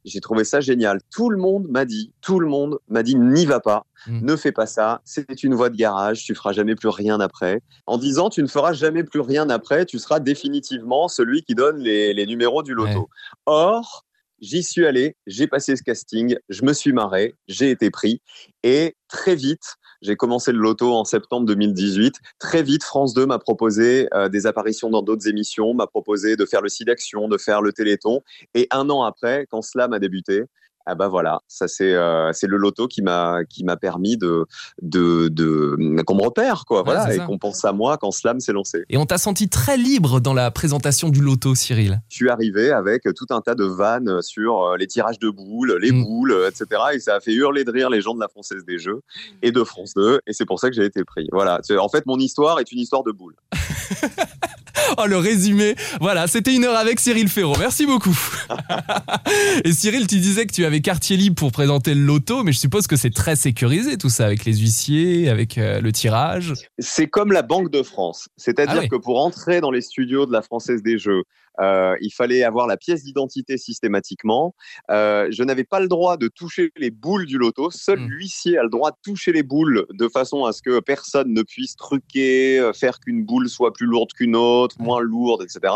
j'ai 0.07 0.21
trouvé 0.21 0.45
ça 0.45 0.61
génial. 0.61 1.01
Tout 1.11 1.29
le 1.29 1.37
monde 1.37 1.67
m'a 1.69 1.85
dit, 1.85 2.13
tout 2.23 2.41
le 2.41 2.47
monde 2.47 2.79
m'a 2.89 3.03
dit 3.03 3.17
n'y 3.17 3.45
va 3.45 3.61
pas. 3.61 3.85
Mm. 4.07 4.27
Ne 4.27 4.37
fais 4.37 4.53
pas 4.53 4.67
ça, 4.67 5.01
c'est 5.05 5.43
une 5.43 5.55
voie 5.55 5.71
de 5.71 5.77
garage, 5.77 6.25
tu 6.25 6.35
feras 6.35 6.53
jamais 6.53 6.75
plus 6.75 6.89
rien 6.89 7.21
après. 7.21 7.61
En 7.87 7.99
disant 7.99 8.31
tu 8.31 8.43
ne 8.43 8.49
feras 8.49 8.73
jamais 8.73 9.05
plus 9.05 9.21
rien 9.21 9.49
après, 9.51 9.87
tu 9.87 9.99
seras 9.99 10.21
définitivement 10.21 11.09
celui 11.09 11.43
qui 11.43 11.55
donne 11.55 11.79
les, 11.79 12.15
les 12.15 12.27
numéros 12.27 12.63
du 12.63 12.75
loto. 12.75 13.01
Ouais. 13.01 13.07
Or, 13.47 14.05
j'y 14.41 14.63
suis 14.63 14.87
allé, 14.87 15.17
j'ai 15.27 15.47
passé 15.47 15.77
ce 15.77 15.83
casting, 15.83 16.37
je 16.49 16.65
me 16.65 16.73
suis 16.73 16.93
marré, 16.93 17.35
j'ai 17.49 17.71
été 17.71 17.91
pris 17.91 18.21
et 18.63 18.97
très 19.09 19.35
vite, 19.35 19.77
j'ai 20.03 20.17
commencé 20.17 20.51
le 20.51 20.59
loto 20.59 20.93
en 20.93 21.05
septembre 21.05 21.47
2018. 21.47 22.17
Très 22.41 22.63
vite, 22.65 22.83
France 22.83 23.15
2 23.15 23.25
m'a 23.25 23.39
proposé 23.39 24.09
euh, 24.15 24.29
des 24.29 24.47
apparitions 24.47 24.91
dans 24.91 25.03
d'autres 25.03 25.29
émissions, 25.29 25.75
m'a 25.75 25.87
proposé 25.87 26.35
de 26.37 26.45
faire 26.45 26.61
le 26.61 26.69
site 26.69 26.89
d'action, 26.89 27.29
de 27.29 27.39
faire 27.39 27.63
le 27.63 27.73
Téléthon. 27.73 28.21
Et 28.55 28.67
un 28.73 28.91
an 28.91 29.05
après, 29.05 29.47
quand 29.49 29.63
Slam 29.63 29.93
a 29.93 30.01
débuté, 30.01 30.43
ah 30.87 30.95
bah 30.95 31.09
voilà, 31.09 31.41
ça 31.49 31.69
c'est 31.69 31.93
euh, 31.95 32.33
c'est 32.33 32.47
le 32.47 32.57
loto 32.57 32.87
qui 32.89 33.03
m'a 33.03 33.45
qui 33.49 33.65
m'a 33.65 33.77
permis 33.77 34.17
de 34.17 34.47
de 34.83 35.29
de 35.29 36.03
qu'on 36.03 36.15
me 36.17 36.23
repère 36.23 36.65
quoi, 36.67 36.83
voilà, 36.83 37.15
et 37.15 37.19
qu'on 37.19 37.39
pense 37.39 37.65
à 37.65 37.73
moi 37.73 37.97
quand 37.99 38.11
Slam 38.11 38.41
s'est 38.41 38.53
lancé. 38.53 38.85
Et 38.91 38.97
on 38.99 39.07
t'a 39.07 39.19
senti 39.19 39.49
très 39.49 39.77
libre 39.77 40.21
dans 40.21 40.35
la 40.35 40.51
présentation 40.51 41.09
du 41.09 41.21
loto, 41.21 41.55
Cyril? 41.55 42.01
Je 42.09 42.17
suis 42.17 42.31
arrivé 42.31 42.71
avec 42.71 43.03
tout 43.17 43.27
un 43.31 43.41
tas 43.41 43.55
de 43.55 43.65
vannes 43.65 44.21
sur 44.23 44.63
euh, 44.63 44.77
les 44.77 44.87
tirages 44.87 45.19
de 45.19 45.31
boules, 45.31 45.77
les 45.81 45.93
Mm. 45.93 46.05
boules, 46.05 46.37
etc. 46.49 46.81
Et 46.95 47.01
ça 47.01 47.17
a 47.17 47.21
fait 47.21 47.33
hurler 47.33 47.65
de 47.65 47.71
rire 47.71 47.91
les 47.91 48.01
gens 48.01 48.15
de 48.15 48.21
la 48.21 48.29
Française 48.29 48.65
des 48.65 48.79
Jeux 48.79 49.01
et 49.43 49.53
de 49.53 49.63
France 49.65 49.93
2. 49.95 50.21
Et 50.27 50.33
c'est 50.33 50.47
pour 50.47 50.59
ça 50.61 50.69
que 50.71 50.75
j'ai 50.77 50.85
été 50.85 51.05
pris. 51.05 51.29
Voilà. 51.33 51.61
C'est- 51.63 51.77
En 51.77 51.89
fait, 51.89 52.07
mon 52.07 52.19
histoire 52.19 52.61
est 52.61 52.71
une 52.73 52.79
histoire 52.79 53.03
de 53.03 53.13
boules. 53.13 53.37
Oh, 54.99 55.07
le 55.07 55.17
résumé. 55.17 55.75
Voilà, 56.01 56.27
c'était 56.27 56.55
une 56.55 56.65
heure 56.65 56.77
avec 56.77 57.01
Cyril 57.01 57.29
Ferraud. 57.29 57.57
Merci 57.59 57.87
beaucoup. 57.87 58.17
Et 59.65 59.73
Cyril, 59.73 60.07
tu 60.07 60.17
disais 60.17 60.47
que 60.47 60.53
tu 60.53 60.65
avais 60.65 60.81
quartier 60.81 61.17
libre 61.17 61.37
pour 61.37 61.51
présenter 61.53 61.95
le 61.95 62.03
loto, 62.03 62.43
mais 62.43 62.53
je 62.53 62.59
suppose 62.59 62.87
que 62.87 62.97
c'est 62.97 63.11
très 63.11 63.37
sécurisé 63.37 63.97
tout 63.97 64.11
ça, 64.11 64.27
avec 64.27 64.45
les 64.45 64.57
huissiers, 64.59 65.29
avec 65.29 65.57
euh, 65.59 65.81
le 65.81 65.93
tirage. 65.93 66.53
C'est 66.79 67.07
comme 67.07 67.33
la 67.33 67.43
Banque 67.43 67.71
de 67.71 67.83
France. 67.83 68.29
C'est-à-dire 68.37 68.77
Ah 68.79 68.83
oui. 68.83 68.89
que 68.89 68.97
pour 68.97 69.25
entrer 69.25 69.61
dans 69.61 69.71
les 69.71 69.81
studios 69.81 70.27
de 70.27 70.33
la 70.33 70.43
Française 70.43 70.83
des 70.83 70.99
Jeux, 70.99 71.23
euh, 71.61 71.97
il 72.01 72.13
fallait 72.13 72.43
avoir 72.45 72.67
la 72.67 72.77
pièce 72.77 73.05
d'identité 73.05 73.59
systématiquement. 73.59 74.55
Euh, 74.91 75.29
je 75.31 75.43
n'avais 75.43 75.65
pas 75.65 75.81
le 75.81 75.89
droit 75.89 76.17
de 76.17 76.29
toucher 76.29 76.73
les 76.77 76.91
boules 76.91 77.27
du 77.27 77.39
loto. 77.39 77.71
Seul 77.71 78.03
Mm. 78.03 78.09
l'huissier 78.09 78.59
a 78.59 78.63
le 78.63 78.69
droit 78.69 78.91
de 78.91 78.97
toucher 79.03 79.33
les 79.33 79.43
boules 79.43 79.87
de 79.93 80.09
façon 80.09 80.45
à 80.45 80.53
ce 80.53 80.63
que 80.63 80.81
personne 80.81 81.33
ne 81.33 81.43
puisse 81.43 81.77
truquer, 81.77 82.59
euh, 82.59 82.73
faire 82.73 83.01
qu'une 83.01 83.25
boule 83.25 83.49
soit 83.49 83.73
plus 83.73 83.87
lourde 83.87 84.13
qu'une 84.13 84.37
autre, 84.37 84.77
moins 84.81 85.01
lourde, 85.01 85.43
etc. 85.43 85.75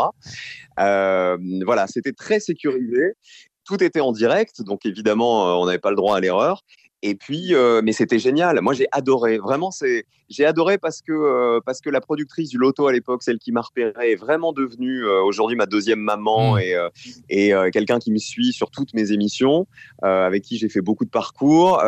Euh, 0.79 1.37
voilà, 1.65 1.87
c'était 1.87 2.13
très 2.13 2.39
sécurisé. 2.39 3.13
Tout 3.65 3.83
était 3.83 3.99
en 3.99 4.13
direct, 4.13 4.61
donc 4.61 4.85
évidemment, 4.85 5.59
on 5.61 5.65
n'avait 5.65 5.77
pas 5.77 5.89
le 5.89 5.97
droit 5.97 6.15
à 6.15 6.21
l'erreur. 6.21 6.63
Et 7.03 7.13
puis, 7.15 7.53
euh, 7.53 7.81
mais 7.83 7.91
c'était 7.91 8.17
génial. 8.19 8.59
Moi, 8.61 8.73
j'ai 8.73 8.87
adoré. 8.91 9.37
Vraiment, 9.37 9.69
c'est, 9.69 10.05
j'ai 10.29 10.45
adoré 10.45 10.77
parce 10.79 11.01
que 11.01 11.11
euh, 11.11 11.59
parce 11.65 11.79
que 11.79 11.89
la 11.91 12.01
productrice 12.01 12.49
du 12.49 12.57
loto 12.57 12.87
à 12.87 12.91
l'époque, 12.91 13.21
celle 13.21 13.37
qui 13.37 13.51
m'a 13.51 13.61
repéré, 13.61 14.11
est 14.11 14.15
vraiment 14.15 14.51
devenue 14.51 15.05
euh, 15.05 15.21
aujourd'hui 15.21 15.55
ma 15.55 15.67
deuxième 15.67 15.99
maman 15.99 16.55
Mm. 16.55 16.59
et 16.59 16.75
et 17.29 17.53
quelqu'un 17.71 17.99
qui 17.99 18.11
me 18.11 18.17
suit 18.17 18.51
sur 18.51 18.71
toutes 18.71 18.93
mes 18.93 19.11
émissions, 19.11 19.67
avec 20.01 20.43
qui 20.43 20.57
j'ai 20.57 20.69
fait 20.69 20.81
beaucoup 20.81 21.05
de 21.05 21.09
parcours. 21.09 21.81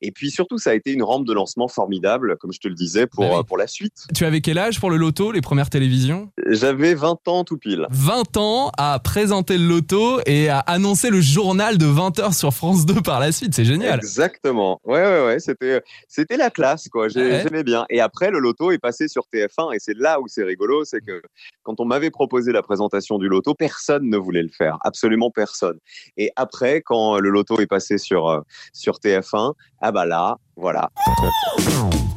et 0.00 0.12
puis 0.12 0.30
surtout, 0.30 0.58
ça 0.58 0.70
a 0.70 0.74
été 0.74 0.92
une 0.92 1.02
rampe 1.02 1.26
de 1.26 1.32
lancement 1.32 1.68
formidable, 1.68 2.36
comme 2.38 2.52
je 2.52 2.60
te 2.60 2.68
le 2.68 2.74
disais, 2.74 3.06
pour 3.06 3.24
Bah 3.24 3.38
oui. 3.38 3.44
pour 3.46 3.56
la 3.58 3.66
suite. 3.66 4.06
Tu 4.14 4.24
avais 4.24 4.40
quel 4.40 4.58
âge 4.58 4.78
pour 4.80 4.90
le 4.90 4.96
loto, 4.96 5.32
les 5.32 5.40
premières 5.40 5.70
télévisions? 5.70 6.30
J'avais 6.48 6.94
20 6.94 7.26
ans 7.28 7.44
tout 7.44 7.56
pile. 7.58 7.86
20 7.90 8.36
ans 8.36 8.70
à 8.78 8.98
présenter 8.98 9.58
le 9.58 9.66
loto 9.66 10.20
et 10.26 10.48
à 10.48 10.58
annoncer 10.60 11.10
le 11.10 11.20
journal 11.20 11.78
de 11.78 11.86
20h 11.86 12.34
sur 12.34 12.52
France 12.52 12.86
2 12.86 13.00
par 13.02 13.20
la 13.20 13.32
suite. 13.32 13.54
C'est 13.54 13.64
génial. 13.64 14.00
Exactement. 14.44 14.80
Ouais, 14.84 15.02
ouais, 15.02 15.26
ouais. 15.26 15.40
C'était, 15.40 15.82
c'était 16.08 16.36
la 16.36 16.50
classe, 16.50 16.88
quoi. 16.88 17.04
Ouais. 17.04 17.42
J'aimais 17.42 17.64
bien. 17.64 17.86
Et 17.88 18.00
après, 18.00 18.30
le 18.30 18.38
loto 18.38 18.70
est 18.70 18.78
passé 18.78 19.08
sur 19.08 19.24
TF1 19.32 19.74
et 19.74 19.78
c'est 19.78 19.96
là 19.96 20.20
où 20.20 20.28
c'est 20.28 20.44
rigolo, 20.44 20.84
c'est 20.84 21.00
que 21.00 21.22
quand 21.62 21.80
on 21.80 21.84
m'avait 21.84 22.10
proposé 22.10 22.52
la 22.52 22.62
présentation 22.62 23.18
du 23.18 23.28
loto, 23.28 23.54
personne 23.54 24.08
ne 24.08 24.16
voulait 24.16 24.42
le 24.42 24.50
faire. 24.50 24.78
Absolument 24.82 25.30
personne. 25.30 25.78
Et 26.16 26.30
après, 26.36 26.82
quand 26.82 27.18
le 27.18 27.30
loto 27.30 27.58
est 27.60 27.66
passé 27.66 27.98
sur, 27.98 28.28
euh, 28.28 28.40
sur 28.72 28.96
TF1, 28.96 29.54
ah 29.80 29.92
bah 29.92 30.04
là, 30.04 30.36
voilà. 30.56 30.90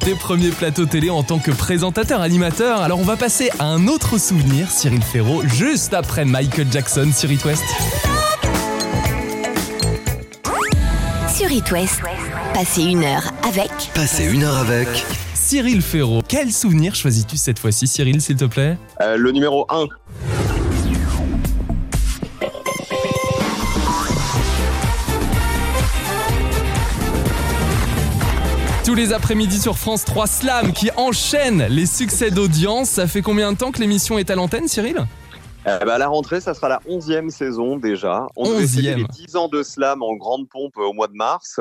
Tes 0.00 0.14
premiers 0.14 0.50
plateaux 0.50 0.86
télé 0.86 1.10
en 1.10 1.22
tant 1.22 1.38
que 1.38 1.50
présentateur, 1.50 2.20
animateur. 2.20 2.80
Alors 2.80 2.98
on 2.98 3.04
va 3.04 3.16
passer 3.16 3.50
à 3.58 3.66
un 3.66 3.88
autre 3.88 4.18
souvenir, 4.18 4.70
Cyril 4.70 5.02
Ferraud, 5.02 5.42
juste 5.46 5.92
après 5.92 6.24
Michael 6.24 6.70
Jackson 6.70 7.10
sur 7.12 7.30
It 7.30 7.44
West. 7.44 7.64
Sur 11.48 11.56
It 11.56 11.72
West, 11.72 12.02
passez 12.52 12.82
une 12.82 13.04
heure 13.04 13.32
avec 13.42 13.70
Passez 13.94 14.26
une 14.30 14.42
heure 14.42 14.58
avec 14.58 14.86
Cyril 15.32 15.80
Ferraud. 15.80 16.20
Quel 16.28 16.52
souvenir 16.52 16.94
choisis-tu 16.94 17.38
cette 17.38 17.58
fois-ci, 17.58 17.86
Cyril, 17.86 18.20
s'il 18.20 18.36
te 18.36 18.44
plaît? 18.44 18.76
Euh, 19.00 19.16
le 19.16 19.32
numéro 19.32 19.64
1. 19.70 19.86
Tous 28.84 28.94
les 28.94 29.14
après-midi 29.14 29.58
sur 29.58 29.78
France 29.78 30.04
3 30.04 30.26
Slam 30.26 30.72
qui 30.74 30.90
enchaîne 30.98 31.64
les 31.70 31.86
succès 31.86 32.30
d'audience. 32.30 32.90
Ça 32.90 33.06
fait 33.06 33.22
combien 33.22 33.52
de 33.52 33.56
temps 33.56 33.70
que 33.70 33.80
l'émission 33.80 34.18
est 34.18 34.30
à 34.30 34.34
l'antenne, 34.34 34.68
Cyril? 34.68 35.06
Euh, 35.66 35.78
bah, 35.80 35.94
à 35.94 35.98
la 35.98 36.08
rentrée, 36.08 36.40
ça 36.40 36.54
sera 36.54 36.68
la 36.68 36.80
11e 36.88 37.30
saison 37.30 37.76
déjà. 37.76 38.26
On 38.36 38.48
devait 38.48 38.66
fêter 38.66 38.94
11e. 38.94 38.96
les 38.96 39.26
10 39.26 39.36
ans 39.36 39.48
de 39.48 39.62
slam 39.62 40.02
en 40.02 40.14
grande 40.14 40.48
pompe 40.48 40.76
euh, 40.78 40.82
au 40.82 40.92
mois 40.92 41.08
de 41.08 41.14
mars. 41.14 41.60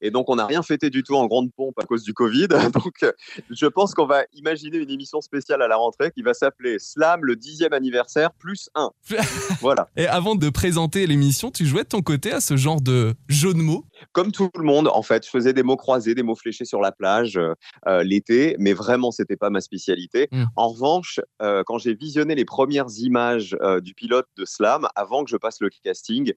Et 0.00 0.10
donc, 0.10 0.28
on 0.28 0.36
n'a 0.36 0.46
rien 0.46 0.62
fêté 0.62 0.90
du 0.90 1.02
tout 1.02 1.14
en 1.14 1.26
grande 1.26 1.52
pompe 1.52 1.78
à 1.80 1.84
cause 1.84 2.02
du 2.02 2.12
Covid. 2.12 2.48
Donc, 2.74 3.02
euh, 3.02 3.12
je 3.50 3.66
pense 3.66 3.94
qu'on 3.94 4.06
va 4.06 4.24
imaginer 4.34 4.78
une 4.78 4.90
émission 4.90 5.20
spéciale 5.20 5.62
à 5.62 5.68
la 5.68 5.76
rentrée 5.76 6.10
qui 6.10 6.22
va 6.22 6.34
s'appeler 6.34 6.78
Slam, 6.78 7.24
le 7.24 7.36
10e 7.36 7.72
anniversaire, 7.72 8.32
plus 8.32 8.68
1. 8.74 8.90
voilà. 9.60 9.88
Et 9.96 10.06
avant 10.06 10.34
de 10.34 10.48
présenter 10.50 11.06
l'émission, 11.06 11.50
tu 11.50 11.64
jouais 11.64 11.84
de 11.84 11.88
ton 11.88 12.02
côté 12.02 12.32
à 12.32 12.40
ce 12.40 12.56
genre 12.56 12.80
de 12.80 13.14
jeu 13.28 13.54
de 13.54 13.58
mots? 13.58 13.84
Comme 14.12 14.32
tout 14.32 14.50
le 14.56 14.64
monde, 14.64 14.88
en 14.88 15.02
fait, 15.02 15.24
je 15.24 15.30
faisais 15.30 15.52
des 15.52 15.62
mots 15.62 15.76
croisés, 15.76 16.14
des 16.14 16.22
mots 16.22 16.34
fléchés 16.34 16.64
sur 16.64 16.80
la 16.80 16.92
plage 16.92 17.36
euh, 17.36 17.54
euh, 17.86 18.02
l'été, 18.02 18.56
mais 18.58 18.72
vraiment, 18.72 19.10
c'était 19.10 19.36
pas 19.36 19.50
ma 19.50 19.60
spécialité. 19.60 20.28
Mm. 20.32 20.44
En 20.56 20.68
revanche, 20.68 21.20
euh, 21.42 21.62
quand 21.66 21.78
j'ai 21.78 21.94
visionné 21.94 22.34
les 22.34 22.44
premières 22.44 22.86
images 22.98 23.56
euh, 23.60 23.80
du 23.80 23.94
pilote 23.94 24.26
de 24.36 24.44
Slam, 24.44 24.88
avant 24.94 25.24
que 25.24 25.30
je 25.30 25.36
passe 25.36 25.60
le 25.60 25.70
casting, 25.82 26.32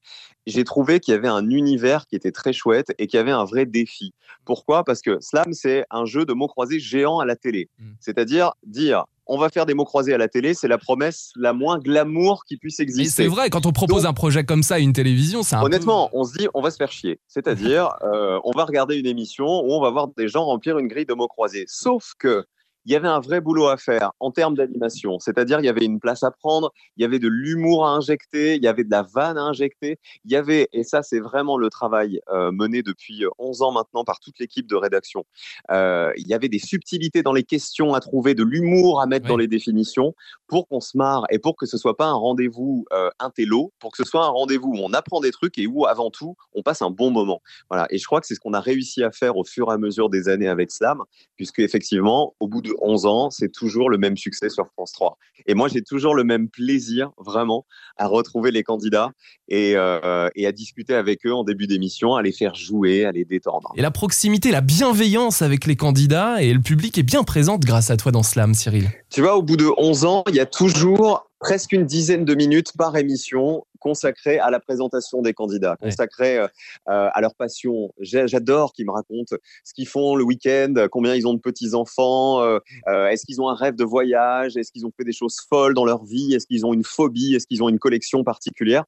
j'ai 0.48 0.64
trouvé 0.64 1.00
qu'il 1.00 1.14
y 1.14 1.18
avait 1.18 1.28
un 1.28 1.50
univers 1.50 2.08
qui 2.08 2.16
était 2.16 2.32
très 2.32 2.54
chouette 2.54 2.94
et 2.98 3.08
qu'il 3.08 3.18
y 3.18 3.22
avait 3.22 3.32
un 3.32 3.46
vrai 3.46 3.66
défi. 3.66 4.14
Pourquoi? 4.46 4.84
Parce 4.84 5.02
que 5.02 5.20
Slam, 5.20 5.54
c'est 5.54 5.86
un 5.90 6.06
jeu 6.06 6.26
de 6.26 6.34
mots 6.34 6.48
croisés 6.48 6.80
géant 6.80 7.20
à 7.20 7.26
la 7.26 7.36
télé. 7.36 7.70
Mm. 7.80 7.92
C'est-à-dire 8.00 8.54
dire, 8.64 9.06
on 9.34 9.38
va 9.38 9.50
faire 9.50 9.66
des 9.66 9.74
mots 9.74 9.86
croisés 9.86 10.14
à 10.14 10.18
la 10.18 10.28
télé, 10.28 10.54
c'est 10.54 10.68
la 10.68 10.78
promesse 10.78 11.32
la 11.36 11.54
moins 11.54 11.80
glamour 11.80 12.44
qui 12.46 12.58
puisse 12.58 12.80
exister. 12.80 13.24
c'est 13.24 13.30
vrai, 13.30 13.50
quand 13.50 13.66
on 13.66 13.72
propose 13.72 14.04
Donc- 14.04 14.10
un 14.10 14.14
projet 14.14 14.44
comme 14.44 14.62
ça 14.64 14.76
à 14.76 14.80
une 14.80 14.94
télévision, 14.94 15.42
c'est 15.44 15.56
peu- 15.56 15.64
Honnêtement, 15.64 16.10
on 16.14 16.24
se 16.24 16.38
dit, 16.38 16.48
on 16.54 16.62
va 16.62 16.70
se 16.72 16.78
faire 16.78 16.92
chier. 16.92 17.20
C'est-à-dire, 17.28 17.90
euh, 18.04 18.40
on 18.44 18.52
va 18.52 18.66
regarder 18.66 18.98
une 18.98 19.06
émission 19.06 19.46
où 19.46 19.72
on 19.74 19.82
va 19.82 19.90
voir 19.90 20.10
des 20.18 20.28
gens 20.28 20.44
remplir 20.46 20.78
une 20.80 20.88
grille 20.88 21.06
de 21.06 21.14
mots 21.14 21.28
croisés. 21.28 21.66
Sauf 21.68 22.12
que 22.20 22.46
il 22.86 22.92
y 22.92 22.96
avait 22.96 23.08
un 23.08 23.20
vrai 23.20 23.42
boulot 23.42 23.68
à 23.68 23.78
faire 23.78 24.12
en 24.20 24.32
termes 24.32 24.56
d'animation. 24.56 25.20
C'est-à-dire, 25.20 25.60
il 25.60 25.66
y 25.66 25.70
avait 25.70 25.86
une 25.86 26.00
place 26.00 26.24
à 26.24 26.32
prendre, 26.32 26.72
il 26.98 27.02
y 27.02 27.06
avait 27.06 27.20
de 27.20 27.28
l'humour 27.28 27.86
à 27.86 27.92
injecter, 27.92 28.56
il 28.56 28.64
y 28.64 28.68
avait 28.68 28.84
de 28.84 28.92
la 28.92 29.04
vanne 29.04 29.38
à 29.38 29.42
injecter. 29.42 30.00
Il 30.26 30.32
y 30.32 30.36
avait, 30.36 30.68
et 30.74 30.84
ça, 30.84 31.04
c'est 31.04 31.20
vraiment 31.20 31.58
le 31.58 31.70
travail 31.70 32.20
euh, 32.30 32.52
mené 32.52 32.82
depuis 32.82 33.24
11 33.38 33.62
ans 33.62 33.72
maintenant 33.72 34.04
par 34.04 34.20
toute 34.20 34.40
l'équipe 34.40 34.68
de 34.68 34.76
rédaction. 34.76 35.26
Euh, 35.70 36.12
il 36.18 36.28
y 36.28 36.34
avait 36.34 36.50
des 36.50 36.60
subtilités 36.60 37.24
dans 37.24 37.34
les 37.34 37.44
questions 37.44 37.94
à 37.94 38.00
trouver, 38.00 38.34
de 38.34 38.44
l'humour 38.44 39.02
à 39.02 39.06
mettre 39.06 39.26
Oui. 39.26 39.30
dans 39.30 39.38
les 39.38 39.48
définitions 39.48 40.16
pour 40.48 40.68
qu'on 40.68 40.80
se 40.80 40.98
marre 40.98 41.26
et 41.30 41.40
pour 41.40 41.56
que 41.56 41.66
ce 41.66 41.78
soit 41.78 41.98
pas 41.98 42.08
un 42.08 42.14
rendez-vous 42.14 42.86
euh, 42.94 43.10
intello, 43.20 43.72
pour 43.80 43.92
que 43.92 43.98
ce 43.98 44.10
soit 44.10 44.26
un 44.26 44.30
rendez-vous 44.30 44.70
où 44.70 44.80
on 44.80 44.94
apprend 44.94 45.20
des 45.20 45.32
trucs 45.32 45.58
et 45.58 45.68
où, 45.68 45.86
avant 45.86 46.10
tout, 46.10 46.36
on 46.54 46.64
passe 46.64 46.82
un 46.82 46.90
bon 46.90 47.12
moment. 47.12 47.42
Voilà. 47.70 47.88
Et 47.90 47.98
je 47.98 48.06
crois 48.06 48.22
que 48.22 48.28
c'est 48.28 48.36
ce 48.36 48.40
qu'on 48.40 48.54
a 48.54 48.60
réussi 48.60 49.04
à 49.04 49.12
faire 49.12 49.38
au 49.38 49.44
fur 49.44 49.70
et 49.70 49.74
à 49.74 49.78
mesure 49.78 50.10
des 50.10 50.30
années 50.30 50.48
avec 50.48 50.72
Slam, 50.72 51.04
puisque 51.36 51.60
effectivement, 51.60 52.36
au 52.40 52.48
bout 52.48 52.62
de 52.62 52.71
11 52.80 53.06
ans, 53.06 53.30
c'est 53.30 53.52
toujours 53.52 53.90
le 53.90 53.98
même 53.98 54.18
succès 54.18 54.50
sur 54.50 54.68
France 54.74 54.92
3. 54.94 55.18
Et 55.48 55.54
moi, 55.54 55.68
j'ai 55.68 55.82
toujours 55.82 56.16
le 56.16 56.24
même 56.24 56.50
plaisir, 56.50 57.12
vraiment, 57.18 57.66
à 57.98 58.08
retrouver 58.08 58.52
les 58.52 58.64
candidats 58.64 59.12
et, 59.48 59.74
euh, 59.76 60.30
et 60.36 60.46
à 60.46 60.52
discuter 60.52 60.94
avec 60.94 61.26
eux 61.26 61.34
en 61.34 61.44
début 61.44 61.68
d'émission, 61.68 62.16
à 62.16 62.22
les 62.22 62.32
faire 62.32 62.56
jouer, 62.56 63.06
à 63.06 63.12
les 63.12 63.26
détendre. 63.26 63.72
Et 63.76 63.82
la 63.82 63.92
proximité, 63.92 64.52
la 64.52 64.62
bienveillance 64.62 65.42
avec 65.42 65.66
les 65.66 65.76
candidats 65.76 66.42
et 66.42 66.54
le 66.54 66.62
public 66.62 66.98
est 66.98 67.04
bien 67.04 67.24
présente 67.24 67.62
grâce 67.62 67.90
à 67.90 67.98
toi 67.98 68.12
dans 68.12 68.24
Slam, 68.24 68.54
Cyril. 68.54 68.90
Tu 69.10 69.22
vois, 69.22 69.36
au 69.36 69.42
bout 69.42 69.58
de 69.58 69.68
11 69.78 70.06
ans, 70.06 70.24
il 70.30 70.36
y 70.36 70.40
a 70.40 70.46
toujours 70.46 71.28
presque 71.40 71.72
une 71.72 71.86
dizaine 71.86 72.24
de 72.24 72.36
minutes 72.36 72.72
par 72.78 72.96
émission 72.96 73.66
consacrées 73.82 74.40
à 74.40 74.50
la 74.50 74.60
présentation 74.62 75.22
des 75.22 75.34
candidats, 75.34 75.76
Ouais. 75.82 75.90
consacrées 75.90 76.38
euh, 76.40 76.48
à 76.88 77.20
leur 77.20 77.36
passion. 77.36 77.92
J'adore 78.00 78.72
qu'ils 78.74 78.86
me 78.86 78.92
racontent 78.92 79.36
ce 79.64 79.74
qu'ils 79.74 79.88
font 79.88 80.16
le 80.16 80.24
week-end, 80.24 80.74
combien 80.92 81.16
ils 81.16 81.28
ont 81.28 81.34
de 81.34 81.40
petits-enfants, 81.40 82.42
euh, 82.42 82.60
euh, 82.88 83.08
est-ce 83.08 83.26
qu'ils 83.26 83.42
ont 83.42 83.50
un 83.50 83.56
rêve 83.56 83.76
de 83.76 83.84
voyage, 83.84 84.56
est-ce 84.58 84.72
qu'ils 84.72 84.86
ont 84.86 84.92
fait 84.96 85.04
des 85.04 85.12
choses 85.12 85.38
folles 85.50 85.74
dans 85.74 85.86
leur 85.86 86.04
vie, 86.06 86.34
est-ce 86.34 86.46
qu'ils 86.48 86.66
ont 86.66 86.74
une 86.74 86.84
phobie, 86.84 87.36
est-ce 87.36 87.48
qu'ils 87.48 87.64
ont 87.64 87.70
une 87.70 87.80
collection 87.80 88.24
particulière. 88.24 88.84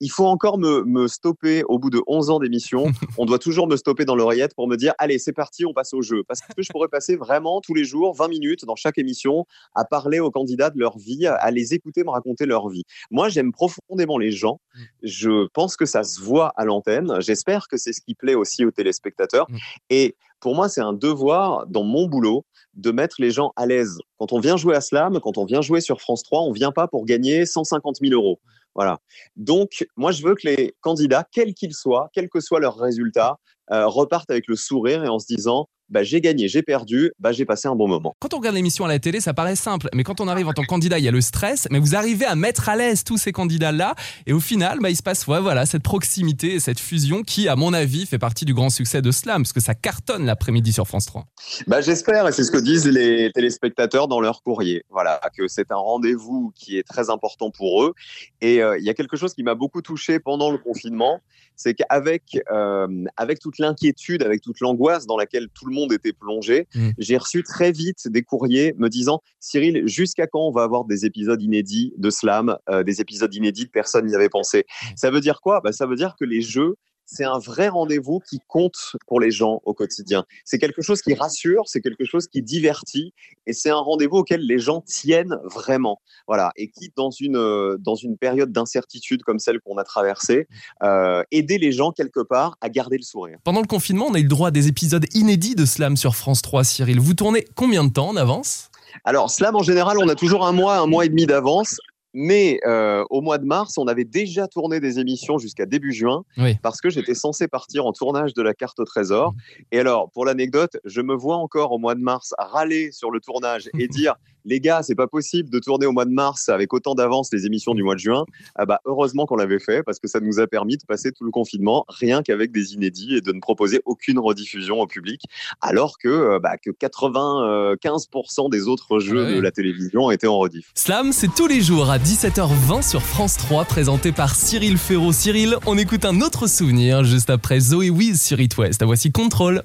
Il 0.00 0.10
faut 0.10 0.26
encore 0.26 0.58
me, 0.58 0.84
me 0.84 1.08
stopper 1.08 1.62
au 1.68 1.78
bout 1.78 1.90
de 1.90 2.00
11 2.06 2.30
ans 2.30 2.38
d'émission. 2.38 2.84
On 3.18 3.24
doit 3.24 3.38
toujours 3.38 3.66
me 3.66 3.76
stopper 3.76 4.04
dans 4.04 4.14
l'oreillette 4.16 4.54
pour 4.54 4.68
me 4.68 4.76
dire, 4.76 4.92
allez, 4.98 5.18
c'est 5.18 5.32
parti, 5.32 5.64
on 5.64 5.72
passe 5.72 5.94
au 5.94 6.02
jeu. 6.02 6.22
Parce 6.28 6.40
que 6.40 6.62
je 6.62 6.68
pourrais 6.70 6.88
passer 6.88 7.16
vraiment 7.16 7.60
tous 7.60 7.74
les 7.74 7.84
jours 7.84 8.14
20 8.14 8.28
minutes 8.28 8.64
dans 8.64 8.76
chaque 8.76 8.98
émission 8.98 9.46
à 9.74 9.84
parler 9.84 10.20
aux 10.20 10.30
candidats 10.30 10.70
de 10.70 10.78
leur 10.78 10.98
vie, 10.98 11.26
à 11.26 11.50
les 11.50 11.74
écouter 11.74 12.04
me 12.04 12.10
raconter 12.10 12.46
leur 12.46 12.68
vie. 12.68 12.82
Moi, 13.10 13.28
j'aime 13.28 13.52
profondément 13.52 14.18
les 14.18 14.32
gens. 14.34 14.60
Je 15.02 15.46
pense 15.48 15.76
que 15.76 15.86
ça 15.86 16.04
se 16.04 16.20
voit 16.20 16.52
à 16.56 16.64
l'antenne. 16.64 17.20
J'espère 17.20 17.68
que 17.68 17.76
c'est 17.76 17.92
ce 17.92 18.00
qui 18.00 18.14
plaît 18.14 18.34
aussi 18.34 18.64
aux 18.64 18.70
téléspectateurs. 18.70 19.46
Mm. 19.48 19.56
Et 19.90 20.16
pour 20.40 20.54
moi, 20.54 20.68
c'est 20.68 20.80
un 20.80 20.92
devoir 20.92 21.66
dans 21.66 21.84
mon 21.84 22.06
boulot 22.06 22.44
de 22.74 22.90
mettre 22.90 23.16
les 23.18 23.30
gens 23.30 23.52
à 23.56 23.66
l'aise. 23.66 23.98
Quand 24.18 24.32
on 24.32 24.40
vient 24.40 24.56
jouer 24.56 24.74
à 24.74 24.80
Slam, 24.80 25.20
quand 25.20 25.38
on 25.38 25.44
vient 25.44 25.60
jouer 25.60 25.80
sur 25.80 26.00
France 26.00 26.22
3, 26.22 26.42
on 26.42 26.52
vient 26.52 26.72
pas 26.72 26.88
pour 26.88 27.04
gagner 27.04 27.46
150 27.46 27.96
000 28.02 28.12
euros. 28.12 28.40
Voilà. 28.74 28.98
Donc, 29.36 29.86
moi, 29.96 30.10
je 30.10 30.22
veux 30.22 30.34
que 30.34 30.48
les 30.48 30.74
candidats, 30.80 31.26
quels 31.30 31.54
qu'ils 31.54 31.74
soient, 31.74 32.10
quel 32.12 32.28
que 32.28 32.40
soit 32.40 32.60
leur 32.60 32.76
résultat, 32.76 33.38
euh, 33.72 33.86
repartent 33.86 34.30
avec 34.30 34.46
le 34.48 34.56
sourire 34.56 35.04
et 35.04 35.08
en 35.08 35.18
se 35.18 35.26
disant 35.26 35.68
bah, 35.90 36.02
j'ai 36.02 36.20
gagné, 36.20 36.48
j'ai 36.48 36.62
perdu, 36.62 37.12
bah, 37.18 37.32
j'ai 37.32 37.44
passé 37.44 37.68
un 37.68 37.74
bon 37.74 37.88
moment. 37.88 38.14
Quand 38.18 38.32
on 38.34 38.38
regarde 38.38 38.56
l'émission 38.56 38.84
à 38.84 38.88
la 38.88 38.98
télé, 38.98 39.20
ça 39.20 39.34
paraît 39.34 39.56
simple, 39.56 39.88
mais 39.94 40.02
quand 40.02 40.20
on 40.20 40.28
arrive 40.28 40.48
en 40.48 40.52
tant 40.52 40.62
que 40.62 40.66
candidat, 40.66 40.98
il 40.98 41.04
y 41.04 41.08
a 41.08 41.10
le 41.10 41.20
stress, 41.20 41.68
mais 41.70 41.78
vous 41.78 41.94
arrivez 41.94 42.24
à 42.24 42.34
mettre 42.34 42.68
à 42.68 42.76
l'aise 42.76 43.04
tous 43.04 43.18
ces 43.18 43.32
candidats-là, 43.32 43.94
et 44.26 44.32
au 44.32 44.40
final, 44.40 44.78
bah, 44.80 44.90
il 44.90 44.96
se 44.96 45.02
passe 45.02 45.26
ouais, 45.26 45.40
voilà, 45.40 45.66
cette 45.66 45.82
proximité 45.82 46.54
et 46.54 46.60
cette 46.60 46.80
fusion 46.80 47.22
qui, 47.22 47.48
à 47.48 47.56
mon 47.56 47.72
avis, 47.72 48.06
fait 48.06 48.18
partie 48.18 48.44
du 48.44 48.54
grand 48.54 48.70
succès 48.70 49.02
de 49.02 49.10
Slam, 49.10 49.42
parce 49.42 49.52
que 49.52 49.60
ça 49.60 49.74
cartonne 49.74 50.24
l'après-midi 50.24 50.72
sur 50.72 50.88
France 50.88 51.06
3. 51.06 51.26
Bah, 51.66 51.80
j'espère, 51.80 52.26
et 52.26 52.32
c'est 52.32 52.44
ce 52.44 52.50
que 52.50 52.58
disent 52.58 52.86
les 52.86 53.30
téléspectateurs 53.32 54.08
dans 54.08 54.20
leur 54.20 54.42
courrier. 54.42 54.84
Voilà, 54.90 55.20
que 55.36 55.48
c'est 55.48 55.70
un 55.70 55.76
rendez-vous 55.76 56.52
qui 56.54 56.78
est 56.78 56.82
très 56.82 57.10
important 57.10 57.50
pour 57.50 57.84
eux. 57.84 57.94
Et 58.40 58.62
euh, 58.62 58.78
il 58.78 58.84
y 58.84 58.90
a 58.90 58.94
quelque 58.94 59.16
chose 59.16 59.34
qui 59.34 59.42
m'a 59.42 59.54
beaucoup 59.54 59.82
touché 59.82 60.18
pendant 60.18 60.50
le 60.50 60.58
confinement, 60.58 61.20
c'est 61.56 61.74
qu'avec 61.74 62.38
euh, 62.50 63.04
avec 63.16 63.38
toute 63.38 63.53
l'inquiétude, 63.58 64.22
avec 64.22 64.40
toute 64.40 64.60
l'angoisse 64.60 65.06
dans 65.06 65.16
laquelle 65.16 65.48
tout 65.54 65.66
le 65.66 65.74
monde 65.74 65.92
était 65.92 66.12
plongé, 66.12 66.66
Mm. 66.74 66.90
j'ai 66.98 67.16
reçu 67.16 67.42
très 67.42 67.72
vite 67.72 68.08
des 68.08 68.22
courriers 68.22 68.74
me 68.78 68.88
disant 68.88 69.20
Cyril, 69.40 69.86
jusqu'à 69.86 70.26
quand 70.26 70.46
on 70.46 70.50
va 70.52 70.62
avoir 70.62 70.84
des 70.84 71.04
épisodes 71.06 71.40
inédits 71.42 71.92
de 71.96 72.10
slam, 72.10 72.56
euh, 72.70 72.82
des 72.82 73.00
épisodes 73.00 73.34
inédits 73.34 73.66
personne 73.66 74.06
n'y 74.06 74.14
avait 74.14 74.28
pensé? 74.28 74.64
Ça 74.96 75.10
veut 75.10 75.20
dire 75.20 75.40
quoi? 75.40 75.60
Bah, 75.62 75.72
Ça 75.72 75.86
veut 75.86 75.96
dire 75.96 76.14
que 76.18 76.24
les 76.24 76.40
jeux 76.40 76.76
c'est 77.06 77.24
un 77.24 77.38
vrai 77.38 77.68
rendez-vous 77.68 78.20
qui 78.20 78.40
compte 78.48 78.96
pour 79.06 79.20
les 79.20 79.30
gens 79.30 79.60
au 79.64 79.74
quotidien. 79.74 80.24
C'est 80.44 80.58
quelque 80.58 80.82
chose 80.82 81.02
qui 81.02 81.14
rassure, 81.14 81.62
c'est 81.66 81.80
quelque 81.80 82.04
chose 82.04 82.26
qui 82.26 82.42
divertit, 82.42 83.12
et 83.46 83.52
c'est 83.52 83.70
un 83.70 83.78
rendez-vous 83.78 84.18
auquel 84.18 84.40
les 84.40 84.58
gens 84.58 84.80
tiennent 84.80 85.36
vraiment. 85.44 86.00
Voilà, 86.26 86.52
et 86.56 86.70
qui, 86.70 86.92
dans 86.96 87.10
une, 87.10 87.36
euh, 87.36 87.76
dans 87.78 87.94
une 87.94 88.16
période 88.16 88.52
d'incertitude 88.52 89.22
comme 89.22 89.38
celle 89.38 89.60
qu'on 89.60 89.76
a 89.76 89.84
traversée, 89.84 90.48
euh, 90.82 91.22
aider 91.30 91.58
les 91.58 91.72
gens 91.72 91.92
quelque 91.92 92.20
part 92.20 92.56
à 92.60 92.68
garder 92.68 92.96
le 92.96 93.02
sourire. 93.02 93.38
Pendant 93.44 93.60
le 93.60 93.66
confinement, 93.66 94.06
on 94.08 94.14
a 94.14 94.18
eu 94.18 94.22
le 94.22 94.28
droit 94.28 94.48
à 94.48 94.50
des 94.50 94.68
épisodes 94.68 95.06
inédits 95.14 95.54
de 95.54 95.64
Slam 95.64 95.96
sur 95.96 96.16
France 96.16 96.42
3, 96.42 96.64
Cyril. 96.64 97.00
Vous 97.00 97.14
tournez 97.14 97.44
combien 97.54 97.84
de 97.84 97.92
temps 97.92 98.08
en 98.08 98.16
avance? 98.16 98.70
Alors, 99.04 99.30
Slam, 99.30 99.56
en 99.56 99.62
général, 99.62 99.98
on 99.98 100.08
a 100.08 100.14
toujours 100.14 100.46
un 100.46 100.52
mois, 100.52 100.78
un 100.78 100.86
mois 100.86 101.04
et 101.04 101.08
demi 101.08 101.26
d'avance. 101.26 101.78
Mais 102.14 102.60
euh, 102.64 103.04
au 103.10 103.20
mois 103.20 103.38
de 103.38 103.44
mars, 103.44 103.76
on 103.76 103.86
avait 103.88 104.04
déjà 104.04 104.46
tourné 104.46 104.78
des 104.78 105.00
émissions 105.00 105.38
jusqu'à 105.38 105.66
début 105.66 105.92
juin 105.92 106.24
Oui. 106.38 106.56
parce 106.62 106.80
que 106.80 106.88
j'étais 106.88 107.14
censé 107.14 107.48
partir 107.48 107.84
en 107.86 107.92
tournage 107.92 108.34
de 108.34 108.42
la 108.42 108.54
carte 108.54 108.78
au 108.78 108.84
trésor. 108.84 109.34
Et 109.72 109.80
alors, 109.80 110.10
pour 110.12 110.24
l'anecdote, 110.24 110.76
je 110.84 111.00
me 111.00 111.14
vois 111.14 111.36
encore 111.36 111.72
au 111.72 111.78
mois 111.78 111.96
de 111.96 112.00
mars 112.00 112.32
râler 112.38 112.92
sur 112.92 113.10
le 113.10 113.18
tournage 113.20 113.68
et 113.78 113.88
dire 113.88 114.14
les 114.44 114.60
gars, 114.60 114.82
c'est 114.82 114.94
pas 114.94 115.06
possible 115.06 115.50
de 115.50 115.58
tourner 115.58 115.86
au 115.86 115.92
mois 115.92 116.04
de 116.04 116.10
mars 116.12 116.48
avec 116.48 116.72
autant 116.74 116.94
d'avance 116.94 117.30
les 117.32 117.46
émissions 117.46 117.74
du 117.74 117.82
mois 117.82 117.94
de 117.94 118.00
juin. 118.00 118.24
Ah 118.56 118.66
bah, 118.66 118.80
heureusement 118.84 119.26
qu'on 119.26 119.36
l'avait 119.36 119.58
fait 119.58 119.82
parce 119.82 119.98
que 119.98 120.08
ça 120.08 120.20
nous 120.20 120.38
a 120.40 120.46
permis 120.46 120.76
de 120.76 120.84
passer 120.86 121.12
tout 121.12 121.24
le 121.24 121.30
confinement 121.30 121.84
rien 121.88 122.22
qu'avec 122.22 122.52
des 122.52 122.74
inédits 122.74 123.14
et 123.16 123.20
de 123.20 123.32
ne 123.32 123.40
proposer 123.40 123.80
aucune 123.84 124.18
rediffusion 124.18 124.80
au 124.80 124.86
public, 124.86 125.22
alors 125.60 125.98
que, 125.98 126.08
euh, 126.08 126.38
bah, 126.38 126.56
que 126.58 126.70
95% 126.70 128.48
des 128.50 128.68
autres 128.68 128.98
jeux 128.98 129.24
Ouais. 129.24 129.36
de 129.36 129.40
la 129.40 129.50
télévision 129.50 130.10
étaient 130.10 130.26
en 130.26 130.38
rediff. 130.38 130.70
Slam, 130.74 131.12
c'est 131.12 131.32
tous 131.34 131.46
les 131.46 131.60
jours 131.60 131.90
à 131.90 131.98
17h20 131.98 132.82
sur 132.82 133.02
France 133.02 133.36
3, 133.36 133.64
présenté 133.64 134.12
par 134.12 134.34
Cyril 134.34 134.76
Ferraud. 134.78 135.12
Cyril, 135.12 135.56
on 135.66 135.78
écoute 135.78 136.04
un 136.04 136.20
autre 136.20 136.46
souvenir 136.48 137.04
juste 137.04 137.30
après 137.30 137.60
Zoé 137.60 137.90
Wiz 137.90 138.20
sur 138.20 138.40
It 138.40 138.56
West. 138.58 138.82
Voici 138.84 139.12
Contrôle. 139.12 139.62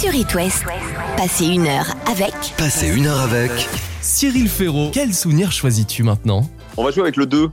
Sur 0.00 0.14
It 0.14 0.32
West, 0.32 0.64
passez 1.16 1.46
une 1.46 1.66
heure 1.66 1.96
avec. 2.06 2.32
Passez 2.56 2.86
une 2.86 3.08
heure 3.08 3.20
avec. 3.20 3.50
Cyril 4.00 4.48
Ferraud, 4.48 4.90
quel 4.92 5.12
souvenir 5.12 5.50
choisis-tu 5.50 6.04
maintenant? 6.04 6.48
On 6.76 6.84
va 6.84 6.92
jouer 6.92 7.02
avec 7.02 7.16
le 7.16 7.26
2. 7.26 7.50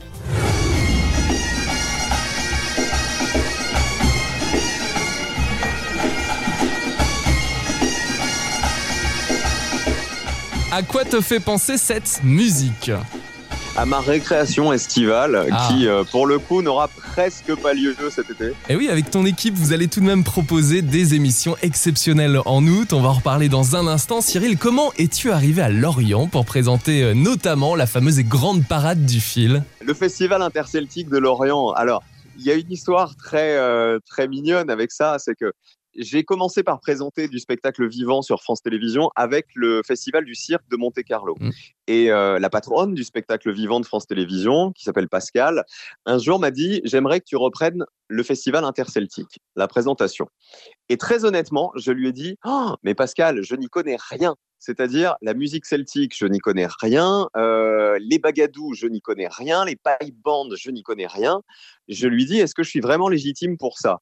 À 10.71 10.83
quoi 10.83 11.03
te 11.03 11.21
fait 11.21 11.39
penser 11.39 11.79
cette 11.79 12.21
musique? 12.23 12.91
À 13.75 13.85
ma 13.85 13.99
récréation 13.99 14.71
estivale 14.71 15.47
Ah. 15.51 15.67
qui, 15.69 15.87
euh, 15.87 16.03
pour 16.03 16.27
le 16.27 16.39
coup, 16.39 16.61
n'aura 16.61 16.87
presque 16.87 17.53
pas 17.55 17.73
lieu 17.73 17.95
cet 18.09 18.29
été. 18.29 18.53
Et 18.69 18.75
oui, 18.75 18.89
avec 18.89 19.11
ton 19.11 19.25
équipe, 19.25 19.53
vous 19.55 19.73
allez 19.73 19.87
tout 19.87 19.99
de 19.99 20.05
même 20.05 20.23
proposer 20.23 20.81
des 20.81 21.13
émissions 21.13 21.55
exceptionnelles 21.61 22.39
en 22.45 22.65
août. 22.65 22.93
On 22.93 23.01
va 23.01 23.09
en 23.09 23.13
reparler 23.13 23.49
dans 23.49 23.75
un 23.75 23.87
instant. 23.87 24.21
Cyril, 24.21 24.57
comment 24.57 24.93
es-tu 24.97 25.31
arrivé 25.31 25.61
à 25.61 25.69
Lorient 25.69 26.27
pour 26.27 26.45
présenter 26.45 27.03
euh, 27.03 27.13
notamment 27.13 27.75
la 27.75 27.85
fameuse 27.87 28.19
et 28.19 28.23
grande 28.23 28.65
parade 28.65 29.05
du 29.05 29.19
fil? 29.19 29.63
Le 29.81 29.93
festival 29.93 30.41
interceltique 30.41 31.09
de 31.09 31.17
Lorient. 31.17 31.71
Alors, 31.71 32.01
il 32.37 32.45
y 32.45 32.51
a 32.51 32.55
une 32.55 32.71
histoire 32.71 33.15
très, 33.15 33.57
euh, 33.57 33.99
très 34.09 34.27
mignonne 34.27 34.69
avec 34.69 34.91
ça, 34.91 35.17
c'est 35.19 35.35
que 35.35 35.51
j'ai 35.95 36.23
commencé 36.23 36.63
par 36.63 36.79
présenter 36.79 37.27
du 37.27 37.39
spectacle 37.39 37.87
vivant 37.87 38.21
sur 38.21 38.41
France 38.41 38.61
Télévisions 38.61 39.09
avec 39.15 39.47
le 39.55 39.81
festival 39.85 40.25
du 40.25 40.35
cirque 40.35 40.67
de 40.69 40.77
Monte-Carlo. 40.77 41.35
Mm. 41.39 41.49
Et 41.87 42.11
euh, 42.11 42.39
la 42.39 42.49
patronne 42.49 42.93
du 42.93 43.03
spectacle 43.03 43.51
vivant 43.51 43.79
de 43.79 43.85
France 43.85 44.07
Télévisions, 44.07 44.71
qui 44.71 44.83
s'appelle 44.83 45.07
Pascal, 45.07 45.63
un 46.05 46.17
jour 46.17 46.39
m'a 46.39 46.51
dit 46.51 46.81
J'aimerais 46.83 47.19
que 47.19 47.25
tu 47.25 47.35
reprennes 47.35 47.85
le 48.07 48.23
festival 48.23 48.63
interceltique, 48.65 49.39
la 49.55 49.67
présentation. 49.67 50.27
Et 50.89 50.97
très 50.97 51.25
honnêtement, 51.25 51.71
je 51.75 51.91
lui 51.91 52.09
ai 52.09 52.11
dit 52.11 52.37
Oh, 52.45 52.75
Mais 52.83 52.95
Pascal, 52.95 53.41
je 53.43 53.55
n'y 53.55 53.67
connais 53.67 53.97
rien. 54.09 54.35
C'est-à-dire 54.59 55.15
la 55.21 55.33
musique 55.35 55.65
celtique, 55.65 56.17
je 56.17 56.25
n'y 56.25 56.39
connais 56.39 56.67
rien. 56.79 57.27
euh, 57.37 57.99
les 58.01 58.17
bagadous, 58.17 58.73
je 58.73 58.87
n'y 58.87 59.01
connais 59.01 59.27
rien. 59.27 59.63
Les 59.65 59.75
pipe 59.75 60.15
bands, 60.23 60.47
je 60.55 60.71
n'y 60.71 60.81
connais 60.81 61.07
rien. 61.07 61.41
Je 61.87 62.07
lui 62.07 62.25
dis 62.25 62.39
Est-ce 62.39 62.55
que 62.55 62.63
je 62.63 62.69
suis 62.69 62.79
vraiment 62.79 63.07
légitime 63.09 63.57
pour 63.57 63.77
ça? 63.77 63.99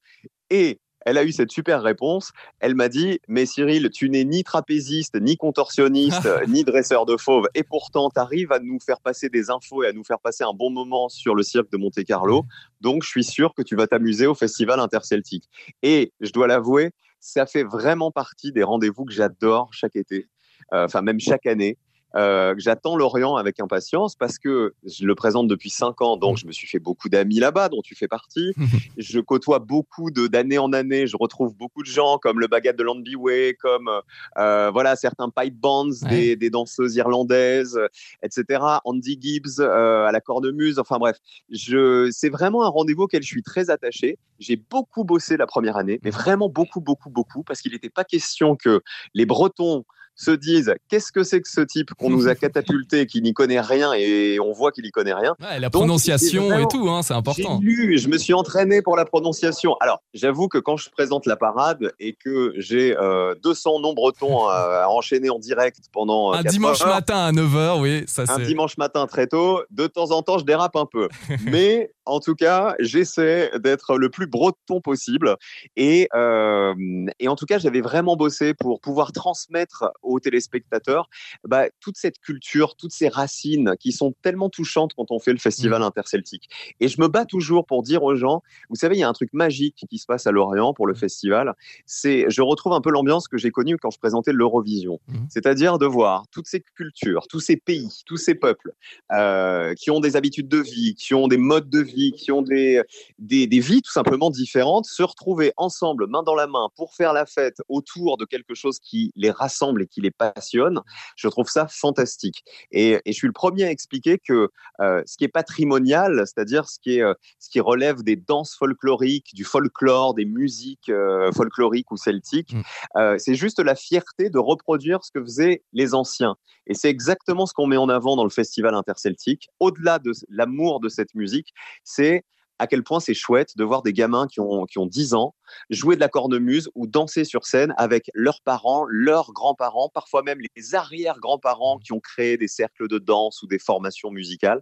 Et 0.49 0.79
elle 1.05 1.17
a 1.17 1.23
eu 1.23 1.31
cette 1.31 1.51
super 1.51 1.81
réponse. 1.81 2.31
Elle 2.59 2.75
m'a 2.75 2.89
dit 2.89 3.19
Mais 3.27 3.45
Cyril, 3.45 3.89
tu 3.91 4.09
n'es 4.09 4.23
ni 4.23 4.43
trapéziste, 4.43 5.19
ni 5.19 5.37
contorsionniste, 5.37 6.27
ni 6.47 6.63
dresseur 6.63 7.05
de 7.05 7.17
fauves. 7.17 7.47
Et 7.55 7.63
pourtant, 7.63 8.09
tu 8.09 8.19
arrives 8.19 8.51
à 8.51 8.59
nous 8.59 8.79
faire 8.79 8.99
passer 8.99 9.29
des 9.29 9.49
infos 9.49 9.83
et 9.83 9.87
à 9.87 9.93
nous 9.93 10.03
faire 10.03 10.19
passer 10.19 10.43
un 10.43 10.53
bon 10.53 10.69
moment 10.69 11.09
sur 11.09 11.35
le 11.35 11.43
cirque 11.43 11.71
de 11.71 11.77
Monte-Carlo. 11.77 12.45
Donc, 12.81 13.03
je 13.03 13.09
suis 13.09 13.23
sûr 13.23 13.53
que 13.53 13.61
tu 13.61 13.75
vas 13.75 13.87
t'amuser 13.87 14.27
au 14.27 14.35
festival 14.35 14.79
interceltique. 14.79 15.49
Et 15.81 16.13
je 16.21 16.31
dois 16.31 16.47
l'avouer, 16.47 16.91
ça 17.19 17.45
fait 17.45 17.63
vraiment 17.63 18.11
partie 18.11 18.51
des 18.51 18.63
rendez-vous 18.63 19.05
que 19.05 19.13
j'adore 19.13 19.69
chaque 19.73 19.95
été, 19.95 20.27
Euh, 20.73 20.85
enfin, 20.85 21.01
même 21.01 21.19
chaque 21.19 21.45
année. 21.45 21.77
Euh, 22.15 22.53
J'attends 22.57 22.95
Lorient 22.95 23.35
avec 23.35 23.59
impatience 23.59 24.15
parce 24.15 24.37
que 24.37 24.73
je 24.85 25.05
le 25.05 25.15
présente 25.15 25.47
depuis 25.47 25.69
cinq 25.69 26.01
ans, 26.01 26.17
donc 26.17 26.37
je 26.37 26.45
me 26.45 26.51
suis 26.51 26.67
fait 26.67 26.79
beaucoup 26.79 27.09
d'amis 27.09 27.39
là-bas, 27.39 27.69
dont 27.69 27.81
tu 27.81 27.95
fais 27.95 28.07
partie. 28.07 28.53
je 28.97 29.19
côtoie 29.19 29.59
beaucoup 29.59 30.11
de 30.11 30.27
d'année 30.27 30.57
en 30.57 30.73
année. 30.73 31.07
Je 31.07 31.17
retrouve 31.17 31.55
beaucoup 31.55 31.81
de 31.81 31.87
gens 31.87 32.17
comme 32.17 32.39
le 32.39 32.47
Bagat 32.47 32.73
de 32.73 32.83
Landbyway, 32.83 33.55
comme 33.59 33.89
euh, 34.37 34.69
voilà 34.71 34.95
certains 34.95 35.29
pipe 35.29 35.59
bands, 35.59 35.83
des, 36.09 36.35
des 36.35 36.49
danseuses 36.49 36.95
irlandaises, 36.95 37.79
etc. 38.21 38.63
Andy 38.85 39.17
Gibbs 39.19 39.59
euh, 39.59 40.05
à 40.05 40.11
la 40.11 40.21
cornemuse. 40.21 40.79
Enfin 40.79 40.97
bref, 40.97 41.17
c'est 41.51 42.29
vraiment 42.29 42.63
un 42.63 42.69
rendez-vous 42.69 43.03
auquel 43.03 43.23
je 43.23 43.27
suis 43.27 43.43
très 43.43 43.69
attaché. 43.69 44.17
J'ai 44.39 44.55
beaucoup 44.55 45.03
bossé 45.03 45.37
la 45.37 45.47
première 45.47 45.77
année, 45.77 45.99
mais 46.03 46.09
vraiment 46.09 46.49
beaucoup, 46.49 46.81
beaucoup, 46.81 47.09
beaucoup, 47.09 47.43
parce 47.43 47.61
qu'il 47.61 47.71
n'était 47.71 47.89
pas 47.89 48.03
question 48.03 48.55
que 48.55 48.81
les 49.13 49.25
Bretons 49.25 49.85
se 50.15 50.31
disent 50.31 50.73
qu'est-ce 50.89 51.11
que 51.11 51.23
c'est 51.23 51.41
que 51.41 51.49
ce 51.49 51.61
type 51.61 51.91
qu'on 51.97 52.09
nous 52.09 52.27
a 52.27 52.35
catapulté 52.35 53.05
qui 53.05 53.21
n'y 53.21 53.33
connaît 53.33 53.59
rien 53.61 53.93
et 53.93 54.39
on 54.39 54.51
voit 54.51 54.71
qu'il 54.71 54.83
n'y 54.83 54.91
connaît 54.91 55.13
rien. 55.13 55.35
Ouais, 55.41 55.59
La 55.59 55.69
Donc, 55.69 55.81
prononciation 55.81 56.47
vraiment- 56.49 56.63
et 56.65 56.67
tout, 56.67 56.89
hein, 56.89 57.01
c'est 57.01 57.13
important. 57.13 57.59
J'ai 57.61 57.67
lu, 57.67 57.97
je 57.97 58.07
me 58.09 58.17
suis 58.17 58.33
entraîné 58.33 58.81
pour 58.81 58.95
la 58.95 59.05
prononciation. 59.05 59.75
Alors, 59.79 60.01
j'avoue 60.13 60.47
que 60.47 60.57
quand 60.57 60.77
je 60.77 60.89
présente 60.89 61.25
la 61.25 61.35
parade 61.35 61.91
et 61.99 62.13
que 62.13 62.53
j'ai 62.57 62.95
euh, 62.97 63.33
200 63.43 63.79
noms 63.79 63.93
bretons 63.93 64.47
à, 64.47 64.83
à 64.83 64.87
enchaîner 64.89 65.29
en 65.29 65.39
direct 65.39 65.77
pendant 65.91 66.33
euh, 66.33 66.37
Un 66.37 66.43
dimanche 66.43 66.81
heures, 66.81 66.87
matin 66.89 67.17
à 67.25 67.31
9h, 67.31 67.81
oui, 67.81 68.03
ça 68.07 68.23
un 68.23 68.37
c'est. 68.37 68.43
dimanche 68.43 68.77
matin 68.77 69.07
très 69.07 69.27
tôt, 69.27 69.61
de 69.71 69.87
temps 69.87 70.11
en 70.11 70.21
temps, 70.21 70.37
je 70.37 70.45
dérape 70.45 70.75
un 70.75 70.85
peu. 70.85 71.07
Mais 71.45 71.91
en 72.05 72.19
tout 72.19 72.35
cas, 72.35 72.75
j'essaie 72.79 73.49
d'être 73.59 73.97
le 73.97 74.09
plus 74.09 74.27
breton 74.27 74.81
possible. 74.81 75.35
Et, 75.75 76.07
euh, 76.13 76.73
et 77.19 77.27
en 77.27 77.35
tout 77.35 77.45
cas, 77.45 77.57
j'avais 77.59 77.81
vraiment 77.81 78.15
bossé 78.15 78.53
pour 78.53 78.81
pouvoir 78.81 79.11
transmettre 79.13 79.85
aux 80.03 80.19
téléspectateurs 80.19 81.09
bah, 81.47 81.67
toute 81.79 81.97
cette 81.97 82.19
culture, 82.19 82.75
toutes 82.75 82.91
ces 82.91 83.09
racines 83.09 83.75
qui 83.79 83.91
sont 83.91 84.13
tellement 84.21 84.49
touchantes 84.49 84.93
quand 84.95 85.11
on 85.11 85.19
fait 85.19 85.31
le 85.31 85.39
festival 85.39 85.81
interceltique. 85.83 86.49
Et 86.79 86.87
je 86.87 87.01
me 87.01 87.07
bats 87.07 87.25
toujours 87.25 87.65
pour 87.65 87.83
dire 87.83 88.03
aux 88.03 88.15
gens, 88.15 88.43
vous 88.69 88.75
savez, 88.75 88.95
il 88.95 88.99
y 88.99 89.03
a 89.03 89.09
un 89.09 89.13
truc 89.13 89.31
magique 89.33 89.85
qui 89.89 89.97
se 89.97 90.05
passe 90.05 90.27
à 90.27 90.31
Lorient 90.31 90.73
pour 90.73 90.87
le 90.87 90.93
festival. 90.93 91.53
C'est, 91.85 92.25
je 92.29 92.41
retrouve 92.41 92.73
un 92.73 92.81
peu 92.81 92.91
l'ambiance 92.91 93.27
que 93.27 93.37
j'ai 93.37 93.51
connue 93.51 93.77
quand 93.77 93.91
je 93.91 93.99
présentais 93.99 94.33
l'Eurovision. 94.33 94.99
Mhm. 95.07 95.27
C'est-à-dire 95.29 95.77
de 95.77 95.85
voir 95.85 96.25
toutes 96.31 96.47
ces 96.47 96.61
cultures, 96.75 97.27
tous 97.27 97.39
ces 97.39 97.57
pays, 97.57 97.89
tous 98.05 98.17
ces 98.17 98.35
peuples 98.35 98.73
euh, 99.11 99.73
qui 99.75 99.91
ont 99.91 99.99
des 99.99 100.15
habitudes 100.15 100.47
de 100.47 100.59
vie, 100.59 100.95
qui 100.95 101.13
ont 101.13 101.27
des 101.27 101.37
modes 101.37 101.69
de 101.69 101.79
vie, 101.79 102.11
qui 102.13 102.31
ont 102.31 102.41
des, 102.41 102.81
des, 103.19 103.47
des 103.47 103.59
vies 103.59 103.81
tout 103.81 103.91
simplement 103.91 104.29
différentes, 104.29 104.85
se 104.85 105.03
retrouver 105.03 105.53
ensemble, 105.57 106.07
main 106.07 106.23
dans 106.23 106.35
la 106.35 106.47
main, 106.47 106.69
pour 106.75 106.93
faire 106.93 107.13
la 107.13 107.25
fête 107.25 107.61
autour 107.69 108.17
de 108.17 108.25
quelque 108.25 108.53
chose 108.53 108.79
qui 108.79 109.11
les 109.15 109.31
rassemble 109.31 109.83
et 109.83 109.87
qui 109.93 110.01
les 110.01 110.11
passionne, 110.11 110.81
je 111.15 111.27
trouve 111.27 111.49
ça 111.49 111.67
fantastique. 111.67 112.43
Et, 112.71 112.93
et 113.05 113.11
je 113.11 113.13
suis 113.13 113.27
le 113.27 113.33
premier 113.33 113.65
à 113.65 113.71
expliquer 113.71 114.17
que 114.17 114.49
euh, 114.79 115.01
ce 115.05 115.17
qui 115.17 115.23
est 115.23 115.29
patrimonial, 115.29 116.23
c'est-à-dire 116.25 116.67
ce 116.67 116.79
qui 116.79 116.97
est 116.97 117.01
euh, 117.01 117.13
ce 117.39 117.49
qui 117.49 117.59
relève 117.59 118.03
des 118.03 118.15
danses 118.15 118.55
folkloriques, 118.55 119.33
du 119.33 119.43
folklore, 119.43 120.13
des 120.13 120.25
musiques 120.25 120.89
euh, 120.89 121.31
folkloriques 121.31 121.91
ou 121.91 121.97
celtiques, 121.97 122.53
Mm. 122.53 123.17
c'est 123.17 123.35
juste 123.35 123.59
la 123.59 123.75
fierté 123.75 124.29
de 124.29 124.39
reproduire 124.39 125.03
ce 125.03 125.11
que 125.11 125.21
faisaient 125.23 125.63
les 125.73 125.93
anciens. 125.93 126.35
Et 126.67 126.73
c'est 126.73 126.89
exactement 126.89 127.45
ce 127.45 127.53
qu'on 127.53 127.67
met 127.67 127.77
en 127.77 127.89
avant 127.89 128.15
dans 128.15 128.23
le 128.23 128.29
festival 128.29 128.75
interceltique. 128.75 129.49
Au-delà 129.59 129.99
de 129.99 130.11
l'amour 130.29 130.79
de 130.79 130.89
cette 130.89 131.13
musique, 131.15 131.53
c'est 131.83 132.23
à 132.59 132.67
quel 132.67 132.83
point 132.83 132.99
c'est 132.99 133.13
chouette 133.13 133.57
de 133.57 133.63
voir 133.63 133.81
des 133.81 133.93
gamins 133.93 134.27
qui 134.27 134.39
ont, 134.39 134.65
qui 134.65 134.77
ont 134.79 134.85
10 134.85 135.13
ans 135.13 135.35
jouer 135.69 135.95
de 135.95 135.99
la 135.99 136.09
cornemuse 136.09 136.69
ou 136.75 136.87
danser 136.87 137.25
sur 137.25 137.45
scène 137.45 137.73
avec 137.77 138.09
leurs 138.13 138.41
parents, 138.41 138.85
leurs 138.87 139.31
grands-parents, 139.33 139.89
parfois 139.93 140.23
même 140.23 140.39
les 140.55 140.75
arrière-grands-parents 140.75 141.79
qui 141.79 141.93
ont 141.93 141.99
créé 141.99 142.37
des 142.37 142.47
cercles 142.47 142.87
de 142.87 142.99
danse 142.99 143.41
ou 143.43 143.47
des 143.47 143.59
formations 143.59 144.11
musicales. 144.11 144.61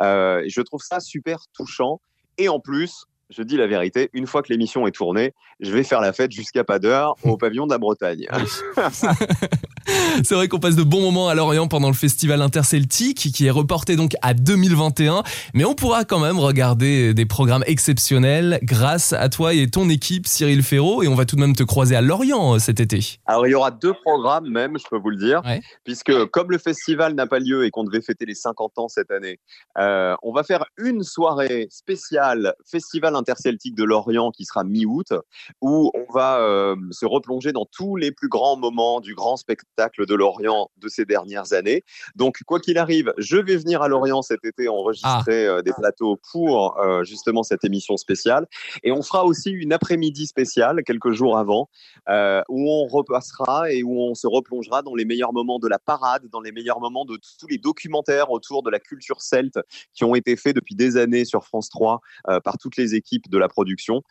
Euh, 0.00 0.42
je 0.46 0.60
trouve 0.62 0.82
ça 0.82 1.00
super 1.00 1.38
touchant. 1.52 2.00
Et 2.38 2.48
en 2.48 2.60
plus, 2.60 3.04
je 3.30 3.42
dis 3.42 3.56
la 3.56 3.66
vérité, 3.66 4.10
une 4.12 4.26
fois 4.26 4.42
que 4.42 4.52
l'émission 4.52 4.86
est 4.86 4.92
tournée, 4.92 5.34
je 5.60 5.70
vais 5.70 5.84
faire 5.84 6.00
la 6.00 6.12
fête 6.12 6.32
jusqu'à 6.32 6.64
pas 6.64 6.78
d'heure 6.78 7.16
au 7.24 7.36
pavillon 7.36 7.66
de 7.66 7.72
la 7.72 7.78
Bretagne. 7.78 8.26
C'est 10.24 10.34
vrai 10.34 10.48
qu'on 10.48 10.58
passe 10.58 10.76
de 10.76 10.82
bons 10.82 11.00
moments 11.00 11.28
à 11.28 11.34
Lorient 11.34 11.68
pendant 11.68 11.88
le 11.88 11.94
festival 11.94 12.42
interceltique 12.42 13.30
qui 13.32 13.46
est 13.46 13.50
reporté 13.50 13.96
donc 13.96 14.12
à 14.22 14.34
2021, 14.34 15.22
mais 15.54 15.64
on 15.64 15.74
pourra 15.74 16.04
quand 16.04 16.18
même 16.20 16.38
regarder 16.38 17.14
des 17.14 17.26
programmes 17.26 17.64
exceptionnels 17.66 18.58
grâce 18.62 19.12
à 19.12 19.28
toi 19.28 19.54
et 19.54 19.68
ton 19.68 19.88
équipe 19.88 20.26
Cyril 20.26 20.62
Ferraud 20.62 21.02
et 21.02 21.08
on 21.08 21.14
va 21.14 21.24
tout 21.24 21.36
de 21.36 21.40
même 21.40 21.56
te 21.56 21.62
croiser 21.62 21.96
à 21.96 22.00
Lorient 22.00 22.54
euh, 22.54 22.58
cet 22.58 22.80
été. 22.80 23.18
Alors 23.26 23.46
il 23.46 23.50
y 23.50 23.54
aura 23.54 23.70
deux 23.70 23.94
programmes 24.04 24.48
même, 24.48 24.78
je 24.78 24.84
peux 24.88 24.98
vous 24.98 25.10
le 25.10 25.16
dire, 25.16 25.40
Ouais. 25.44 25.60
puisque 25.84 26.12
comme 26.26 26.50
le 26.50 26.58
festival 26.58 27.14
n'a 27.14 27.26
pas 27.26 27.38
lieu 27.38 27.64
et 27.64 27.70
qu'on 27.70 27.84
devait 27.84 28.02
fêter 28.02 28.26
les 28.26 28.34
50 28.34 28.78
ans 28.78 28.88
cette 28.88 29.10
année, 29.10 29.38
euh, 29.78 30.14
on 30.22 30.32
va 30.32 30.42
faire 30.44 30.64
une 30.78 31.02
soirée 31.02 31.68
spéciale 31.70 32.54
Festival 32.70 33.16
interceltique 33.16 33.74
de 33.74 33.84
Lorient 33.84 34.30
qui 34.30 34.44
sera 34.44 34.64
mi-août, 34.64 35.12
où 35.60 35.90
on 35.94 36.12
va 36.12 36.38
euh, 36.40 36.76
se 36.90 37.06
replonger 37.06 37.52
dans 37.52 37.66
tous 37.70 37.96
les 37.96 38.12
plus 38.12 38.28
grands 38.28 38.56
moments 38.56 39.00
du 39.00 39.14
grand 39.14 39.36
spectacle 39.36 39.68
de 39.76 40.14
Lorient 40.14 40.70
de 40.76 40.88
ces 40.88 41.04
dernières 41.04 41.52
années. 41.52 41.82
Donc 42.14 42.38
quoi 42.46 42.60
qu'il 42.60 42.78
arrive, 42.78 43.12
je 43.18 43.36
vais 43.36 43.56
venir 43.56 43.82
à 43.82 43.88
Lorient 43.88 44.22
cet 44.22 44.44
été 44.44 44.68
enregistrer 44.68 45.46
euh, 45.46 45.62
des 45.62 45.72
plateaux 45.72 46.18
pour 46.30 46.78
euh, 46.78 47.04
justement 47.04 47.42
cette 47.42 47.64
émission 47.64 47.96
spéciale, 47.96 48.46
et 48.82 48.92
on 48.92 49.02
fera 49.02 49.24
aussi 49.24 49.50
une 49.50 49.72
après-midi 49.72 50.26
spéciale 50.26 50.82
quelques 50.84 51.12
jours 51.12 51.38
avant 51.38 51.68
euh, 52.08 52.42
où 52.48 52.70
on 52.70 52.86
repassera 52.86 53.72
et 53.72 53.82
où 53.82 54.00
on 54.00 54.14
se 54.14 54.26
replongera 54.26 54.82
dans 54.82 54.94
les 54.94 55.04
meilleurs 55.04 55.32
moments 55.32 55.58
de 55.58 55.68
la 55.68 55.78
parade, 55.78 56.28
dans 56.30 56.40
les 56.40 56.52
meilleurs 56.52 56.80
moments 56.80 57.04
de 57.04 57.18
tous 57.38 57.46
les 57.48 57.58
documentaires 57.58 58.30
autour 58.30 58.62
de 58.62 58.70
la 58.70 58.78
culture 58.78 59.22
celte 59.22 59.58
qui 59.94 60.04
ont 60.04 60.14
été 60.14 60.36
faits 60.36 60.54
depuis 60.54 60.74
des 60.74 60.96
années 60.96 61.24
sur 61.24 61.44
France 61.44 61.68
3 61.70 62.00
euh, 62.28 62.40
par 62.40 62.58
toutes 62.58 62.76
les 62.76 62.94
équipes 62.94 63.28
de 63.28 63.38
la 63.38 63.48
production, 63.48 64.02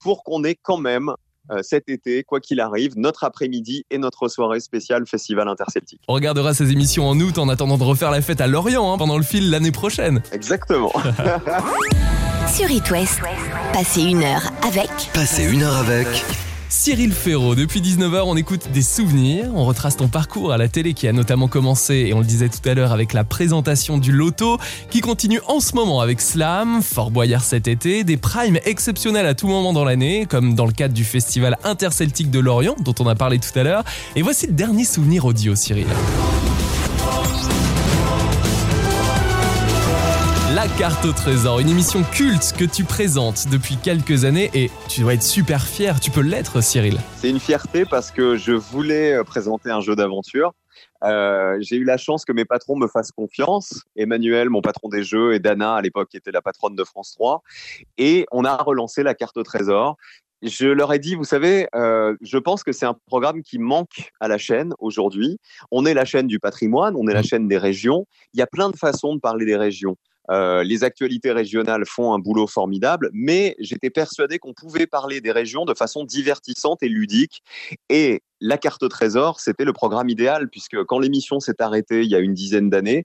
pour 0.00 0.24
qu'on 0.24 0.44
ait 0.44 0.56
quand 0.56 0.78
même 0.78 1.14
cet 1.62 1.88
été, 1.88 2.22
quoi 2.24 2.40
qu'il 2.40 2.60
arrive, 2.60 2.92
notre 2.96 3.24
après-midi 3.24 3.84
et 3.90 3.98
notre 3.98 4.28
soirée 4.28 4.60
spéciale 4.60 5.06
Festival 5.06 5.48
Interceltique. 5.48 6.00
On 6.08 6.14
regardera 6.14 6.54
ces 6.54 6.70
émissions 6.70 7.08
en 7.08 7.18
août 7.20 7.38
en 7.38 7.48
attendant 7.48 7.78
de 7.78 7.84
refaire 7.84 8.10
la 8.10 8.22
fête 8.22 8.40
à 8.40 8.46
Lorient 8.46 8.92
hein, 8.92 8.98
pendant 8.98 9.16
le 9.16 9.22
fil 9.22 9.50
l'année 9.50 9.72
prochaine. 9.72 10.22
Exactement. 10.32 10.92
Sur 12.52 12.70
It 12.70 12.90
West, 12.90 13.20
passez 13.72 14.02
une 14.02 14.22
heure 14.22 14.52
avec 14.62 14.90
Passez 15.12 15.44
une 15.50 15.62
heure 15.62 15.76
avec 15.76 16.06
Cyril 16.76 17.12
Ferraud, 17.12 17.54
depuis 17.54 17.80
19h, 17.80 18.24
on 18.26 18.36
écoute 18.36 18.72
des 18.72 18.82
souvenirs, 18.82 19.48
on 19.54 19.64
retrace 19.64 19.96
ton 19.96 20.08
parcours 20.08 20.52
à 20.52 20.58
la 20.58 20.68
télé 20.68 20.92
qui 20.92 21.06
a 21.06 21.12
notamment 21.12 21.46
commencé, 21.46 22.06
et 22.08 22.14
on 22.14 22.18
le 22.18 22.26
disait 22.26 22.48
tout 22.48 22.68
à 22.68 22.74
l'heure, 22.74 22.90
avec 22.92 23.12
la 23.12 23.22
présentation 23.22 23.96
du 23.96 24.10
loto, 24.10 24.58
qui 24.90 25.00
continue 25.00 25.40
en 25.46 25.60
ce 25.60 25.76
moment 25.76 26.00
avec 26.00 26.20
Slam, 26.20 26.82
Fort 26.82 27.12
Boyard 27.12 27.44
cet 27.44 27.68
été, 27.68 28.02
des 28.02 28.16
primes 28.16 28.58
exceptionnels 28.64 29.24
à 29.24 29.34
tout 29.34 29.46
moment 29.46 29.72
dans 29.72 29.84
l'année, 29.84 30.26
comme 30.28 30.54
dans 30.54 30.66
le 30.66 30.72
cadre 30.72 30.94
du 30.94 31.04
festival 31.04 31.56
interceltique 31.62 32.30
de 32.30 32.40
Lorient, 32.40 32.74
dont 32.80 32.94
on 32.98 33.06
a 33.06 33.14
parlé 33.14 33.38
tout 33.38 33.56
à 33.56 33.62
l'heure. 33.62 33.84
Et 34.16 34.22
voici 34.22 34.48
le 34.48 34.52
dernier 34.52 34.84
souvenir 34.84 35.24
audio, 35.24 35.54
Cyril. 35.54 35.86
La 40.64 40.70
carte 40.78 41.04
au 41.04 41.12
trésor, 41.12 41.60
une 41.60 41.68
émission 41.68 42.02
culte 42.04 42.54
que 42.58 42.64
tu 42.64 42.84
présentes 42.84 43.48
depuis 43.52 43.76
quelques 43.76 44.24
années 44.24 44.50
et 44.54 44.70
tu 44.88 45.02
dois 45.02 45.12
être 45.12 45.22
super 45.22 45.62
fier, 45.62 46.00
tu 46.00 46.10
peux 46.10 46.22
l'être 46.22 46.62
Cyril. 46.62 46.96
C'est 47.18 47.28
une 47.28 47.38
fierté 47.38 47.84
parce 47.84 48.10
que 48.10 48.38
je 48.38 48.52
voulais 48.52 49.12
euh, 49.12 49.24
présenter 49.24 49.70
un 49.70 49.82
jeu 49.82 49.94
d'aventure. 49.94 50.54
Euh, 51.02 51.58
j'ai 51.60 51.76
eu 51.76 51.84
la 51.84 51.98
chance 51.98 52.24
que 52.24 52.32
mes 52.32 52.46
patrons 52.46 52.76
me 52.76 52.88
fassent 52.88 53.12
confiance. 53.12 53.82
Emmanuel, 53.94 54.48
mon 54.48 54.62
patron 54.62 54.88
des 54.88 55.04
jeux, 55.04 55.34
et 55.34 55.38
Dana, 55.38 55.74
à 55.74 55.82
l'époque, 55.82 56.08
qui 56.08 56.16
était 56.16 56.32
la 56.32 56.40
patronne 56.40 56.74
de 56.74 56.84
France 56.84 57.12
3. 57.12 57.42
Et 57.98 58.24
on 58.32 58.46
a 58.46 58.56
relancé 58.56 59.02
la 59.02 59.12
carte 59.12 59.36
au 59.36 59.42
trésor. 59.42 59.98
Je 60.40 60.66
leur 60.66 60.94
ai 60.94 60.98
dit, 60.98 61.14
vous 61.14 61.24
savez, 61.24 61.66
euh, 61.74 62.16
je 62.22 62.38
pense 62.38 62.64
que 62.64 62.72
c'est 62.72 62.86
un 62.86 62.96
programme 63.04 63.42
qui 63.42 63.58
manque 63.58 64.12
à 64.18 64.28
la 64.28 64.38
chaîne 64.38 64.72
aujourd'hui. 64.78 65.36
On 65.70 65.84
est 65.84 65.92
la 65.92 66.06
chaîne 66.06 66.26
du 66.26 66.40
patrimoine, 66.40 66.94
on 66.96 67.06
est 67.06 67.14
la 67.14 67.22
chaîne 67.22 67.48
des 67.48 67.58
régions. 67.58 68.06
Il 68.32 68.40
y 68.40 68.42
a 68.42 68.46
plein 68.46 68.70
de 68.70 68.76
façons 68.76 69.14
de 69.14 69.20
parler 69.20 69.44
des 69.44 69.56
régions. 69.56 69.98
Euh, 70.30 70.62
les 70.62 70.84
actualités 70.84 71.32
régionales 71.32 71.84
font 71.86 72.14
un 72.14 72.18
boulot 72.18 72.46
formidable, 72.46 73.10
mais 73.12 73.56
j'étais 73.58 73.90
persuadé 73.90 74.38
qu'on 74.38 74.54
pouvait 74.54 74.86
parler 74.86 75.20
des 75.20 75.32
régions 75.32 75.64
de 75.64 75.74
façon 75.74 76.04
divertissante 76.04 76.82
et 76.82 76.88
ludique. 76.88 77.42
Et 77.88 78.22
la 78.40 78.58
carte 78.58 78.82
au 78.82 78.88
trésor, 78.88 79.40
c'était 79.40 79.64
le 79.64 79.72
programme 79.72 80.08
idéal, 80.08 80.48
puisque 80.48 80.82
quand 80.84 80.98
l'émission 80.98 81.40
s'est 81.40 81.60
arrêtée 81.60 82.02
il 82.02 82.10
y 82.10 82.14
a 82.14 82.18
une 82.18 82.34
dizaine 82.34 82.70
d'années, 82.70 83.04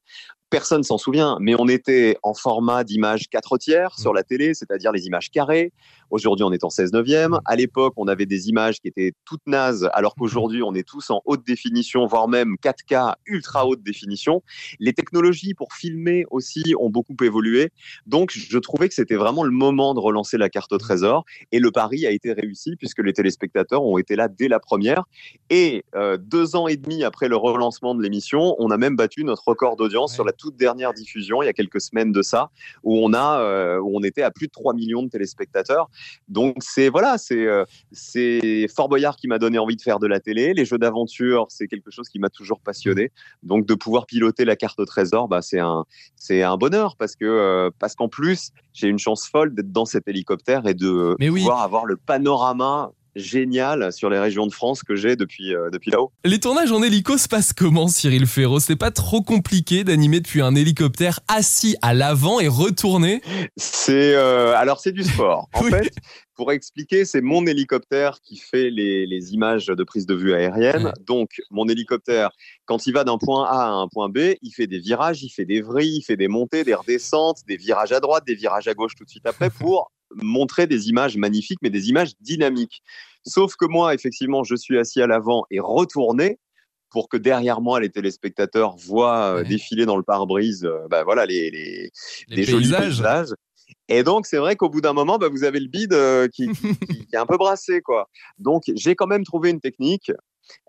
personne 0.50 0.84
s'en 0.84 0.98
souvient, 0.98 1.38
mais 1.40 1.56
on 1.58 1.68
était 1.68 2.18
en 2.24 2.34
format 2.34 2.84
d'image 2.84 3.30
4 3.30 3.58
tiers 3.58 3.98
sur 3.98 4.14
la 4.14 4.24
télé, 4.24 4.54
c'est-à-dire 4.54 4.92
les 4.92 5.06
images 5.06 5.30
carrées. 5.30 5.72
Aujourd'hui, 6.10 6.44
on 6.44 6.52
est 6.52 6.64
en 6.64 6.72
16 6.72 6.92
neuvième. 6.94 7.40
À 7.46 7.56
l'époque, 7.56 7.94
on 7.98 8.08
avait 8.08 8.26
des 8.26 8.50
images 8.50 8.80
qui 8.80 8.88
étaient 8.88 9.14
toutes 9.26 9.46
nazes, 9.46 9.90
alors 9.94 10.16
qu'aujourd'hui, 10.16 10.64
on 10.64 10.74
est 10.74 10.88
tous 10.88 11.12
en 11.12 11.22
haute 11.26 11.46
définition, 11.46 12.08
voire 12.08 12.28
même 12.28 12.56
4K, 12.64 13.14
ultra 13.28 13.68
haute 13.68 13.84
définition. 13.84 14.42
Les 14.80 14.94
technologies 14.94 15.54
pour 15.54 15.74
filmer 15.74 16.26
aussi 16.32 16.74
ont 16.80 16.90
beaucoup 16.90 17.16
évolué. 17.22 17.70
Donc, 18.08 18.32
je 18.34 18.58
trouvais 18.58 18.90
que 18.90 18.96
c'était 18.96 19.16
vraiment 19.16 19.44
le 19.44 19.52
moment 19.52 19.94
de 19.94 20.00
relancer 20.00 20.38
la 20.38 20.50
carte 20.50 20.74
au 20.74 20.80
trésor. 20.80 21.26
Et 21.52 21.60
le 21.60 21.70
pari 21.72 22.08
a 22.08 22.12
été 22.12 22.34
réussi 22.34 22.76
puisque 22.76 23.00
les 23.00 23.14
téléspectateurs 23.14 23.84
ont 23.84 24.00
été 24.00 24.16
là 24.16 24.28
dès 24.28 24.48
la 24.48 24.60
première. 24.60 25.04
Et 25.52 25.84
euh, 25.96 26.18
deux 26.18 26.56
ans 26.56 26.68
et 26.68 26.78
demi 26.78 27.04
après 27.04 27.28
le 27.28 27.36
relancement 27.36 27.94
de 27.94 28.02
l'émission, 28.02 28.56
on 28.58 28.72
a 28.72 28.78
même 28.78 28.96
battu 28.96 29.24
notre 29.24 29.48
record 29.48 29.76
d'audience 29.76 30.00
Ouais. 30.10 30.16
sur 30.16 30.24
la 30.26 30.32
toute 30.40 30.56
dernière 30.56 30.94
diffusion, 30.94 31.44
il 31.44 31.46
y 31.46 31.50
a 31.50 31.54
quelques 31.54 31.82
semaines 31.82 32.12
de 32.12 32.22
ça, 32.22 32.50
où 32.84 32.98
on 32.98 33.14
a, 33.14 33.42
euh, 33.42 33.80
où 33.80 33.96
on 33.96 34.04
était 34.04 34.24
à 34.24 34.32
plus 34.32 34.48
de 34.48 34.52
3 34.52 34.74
millions 34.74 35.04
de 35.04 35.10
téléspectateurs. 35.10 35.90
Donc 36.28 36.58
c'est 36.62 36.90
voilà, 36.90 37.18
c'est 37.18 37.46
euh, 37.46 37.66
c'est 37.92 38.68
Fort 38.76 38.90
Boyard 38.90 39.18
qui 39.18 39.28
m'a 39.28 39.38
donné 39.38 39.60
envie 39.60 39.76
de 39.76 39.82
faire 39.82 40.00
de 40.00 40.08
la 40.08 40.20
télé. 40.20 40.54
Les 40.54 40.66
jeux 40.66 40.78
d'aventure, 40.78 41.46
c'est 41.50 41.68
quelque 41.68 41.92
chose 41.92 42.10
qui 42.10 42.20
m'a 42.20 42.30
toujours 42.30 42.62
passionné. 42.62 43.12
Donc 43.44 43.66
de 43.66 43.74
pouvoir 43.76 44.06
piloter 44.06 44.46
la 44.46 44.56
carte 44.56 44.80
au 44.80 44.86
trésor, 44.86 45.28
bah 45.28 45.42
c'est 45.42 45.60
un 45.60 45.86
un 46.30 46.58
bonheur 46.58 46.96
parce 46.96 47.16
que 47.16 47.26
euh, 47.26 47.70
parce 47.80 47.96
qu'en 47.96 48.08
plus 48.08 48.52
j'ai 48.74 48.88
une 48.88 49.00
chance 49.00 49.28
folle 49.28 49.54
d'être 49.54 49.72
dans 49.72 49.86
cet 49.86 50.08
hélicoptère 50.08 50.66
et 50.68 50.74
de 50.74 51.16
Mais 51.20 51.30
oui. 51.30 51.42
pouvoir 51.42 51.62
avoir 51.62 51.86
le 51.86 51.98
panorama 51.98 52.92
génial 53.20 53.94
sur 53.94 54.10
les 54.10 54.18
régions 54.20 54.48
de 54.48 54.52
France 54.54 54.84
que 54.84 54.96
j'ai 54.96 55.16
depuis 55.16 55.54
euh, 55.54 55.70
depuis 55.70 55.92
là-haut. 55.92 56.12
Les 56.26 56.40
tournages 56.40 56.72
en 56.72 56.82
hélico 56.82 57.18
se 57.18 57.28
passent 57.28 57.54
comment 57.54 57.88
Cyril 57.88 58.26
Ferraud? 58.26 58.60
C'est 58.60 58.76
pas 58.76 58.92
trop 58.92 59.22
compliqué 59.22 59.84
d'animer 59.84 60.20
depuis 60.20 60.42
un 60.42 60.56
hélicoptère 60.56 61.20
assis 61.28 61.76
à 61.82 61.94
l'avant 61.94 62.40
et 62.40 62.48
retourné 62.48 63.22
C'est 63.58 64.16
euh, 64.16 64.56
alors 64.56 64.80
c'est 64.80 64.92
du 64.92 65.04
sport. 65.04 65.48
En 65.54 65.62
Oui. 65.64 65.72
fait, 65.72 65.92
pour 66.40 66.54
expliquer, 66.54 67.04
c'est 67.04 67.20
mon 67.20 67.46
hélicoptère 67.46 68.22
qui 68.22 68.38
fait 68.38 68.70
les, 68.70 69.06
les 69.06 69.34
images 69.34 69.66
de 69.66 69.84
prise 69.84 70.06
de 70.06 70.16
vue 70.16 70.34
aérienne. 70.34 70.86
Ouais. 70.86 70.92
Donc 71.06 71.42
mon 71.52 71.68
hélicoptère, 71.68 72.30
quand 72.64 72.88
il 72.88 72.94
va 72.94 73.04
d'un 73.04 73.18
point 73.18 73.44
A 73.44 73.66
à 73.66 73.72
un 73.72 73.90
point 73.90 74.08
B, 74.08 74.20
il 74.42 74.52
fait 74.52 74.66
des 74.66 74.80
virages, 74.80 75.22
il 75.22 75.28
fait 75.32 75.44
des 75.44 75.60
vrilles, 75.60 75.98
il 75.98 76.02
fait 76.02 76.16
des 76.16 76.30
montées, 76.30 76.64
des 76.64 76.74
redescentes, 76.76 77.40
des 77.46 77.58
virages 77.58 77.92
à 77.92 78.00
droite, 78.00 78.24
des 78.26 78.36
virages 78.36 78.70
à 78.70 78.74
gauche 78.74 78.96
tout 78.96 79.04
de 79.04 79.10
suite 79.10 79.26
après 79.26 79.50
pour 79.60 79.92
montrer 80.16 80.66
des 80.66 80.88
images 80.88 81.18
magnifiques, 81.18 81.60
mais 81.62 81.70
des 81.70 81.90
images 81.90 82.14
dynamiques. 82.22 82.84
Sauf 83.28 83.58
que 83.58 83.66
moi, 83.66 83.94
effectivement, 83.94 84.46
je 84.46 84.56
suis 84.56 84.80
assis 84.80 85.02
à 85.02 85.08
l'avant 85.08 85.44
et 85.52 85.60
retourné 85.60 86.40
pour 86.90 87.10
que 87.10 87.18
derrière 87.18 87.60
moi, 87.60 87.82
les 87.82 87.90
téléspectateurs 87.90 88.78
voient 88.78 89.26
euh, 89.26 89.36
Ouais. 89.42 89.44
défiler 89.50 89.86
dans 89.86 89.98
le 89.98 90.04
pare-brise, 90.04 90.64
euh, 90.64 90.88
bah, 90.90 91.04
voilà, 91.04 91.26
les, 91.26 91.52
les, 91.52 91.92
Les 92.30 92.44
jolis 92.46 92.72
paysages. 92.72 93.34
Et 93.90 94.04
donc, 94.04 94.28
c'est 94.28 94.38
vrai 94.38 94.56
qu'au 94.56 94.70
bout 94.70 94.82
d'un 94.82 94.94
moment, 94.94 95.18
bah, 95.18 95.28
vous 95.30 95.44
avez 95.44 95.60
le 95.60 95.68
bide 95.68 95.94
euh, 95.94 96.28
qui 96.28 96.44
est 97.14 97.18
un 97.18 97.26
peu 97.26 97.38
brassé. 97.38 97.82
quoi. 97.82 98.08
Donc, 98.38 98.64
j'ai 98.76 98.96
quand 98.96 99.08
même 99.08 99.24
trouvé 99.26 99.50
une 99.50 99.60
technique. 99.60 100.12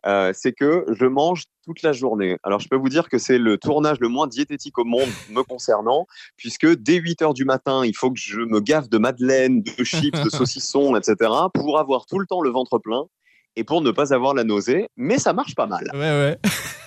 euh, 0.07 0.33
c'est 0.35 0.53
que 0.53 0.85
je 0.89 1.07
mange 1.07 1.45
toute 1.65 1.83
la 1.83 1.93
journée. 1.93 2.37
Alors, 2.43 2.61
je 2.61 2.69
peux 2.69 2.77
vous 2.77 2.89
dire 2.89 3.09
que 3.09 3.19
c'est 3.19 3.39
le 3.39 3.57
tournage 3.59 3.99
le 4.01 4.09
moins 4.09 4.27
diététique 4.27 4.79
au 4.79 4.85
monde 4.85 5.09
me 5.31 5.43
concernant, 5.43 6.07
puisque 6.37 6.67
dès 6.77 6.97
8 6.97 7.23
heures 7.23 7.35
du 7.35 7.45
matin, 7.45 7.85
il 7.85 7.95
faut 7.97 8.11
que 8.11 8.19
je 8.19 8.41
me 8.41 8.61
gaffe 8.61 8.89
de 8.89 8.99
madeleine, 8.99 9.63
de 9.63 9.85
chips, 9.85 10.23
de 10.23 10.31
saucissons, 10.31 10.97
etc., 10.97 11.31
pour 11.55 11.79
avoir 11.79 12.07
tout 12.07 12.19
le 12.19 12.27
temps 12.27 12.41
le 12.43 12.51
ventre 12.51 12.79
plein 12.79 13.05
et 13.57 13.65
pour 13.65 13.83
ne 13.83 13.91
pas 13.91 14.15
avoir 14.15 14.35
la 14.35 14.45
nausée. 14.45 14.89
Mais 14.97 15.19
ça 15.19 15.33
marche 15.33 15.55
pas 15.55 15.67
mal. 15.67 15.89
Ouais, 15.93 15.99
ouais. 15.99 16.39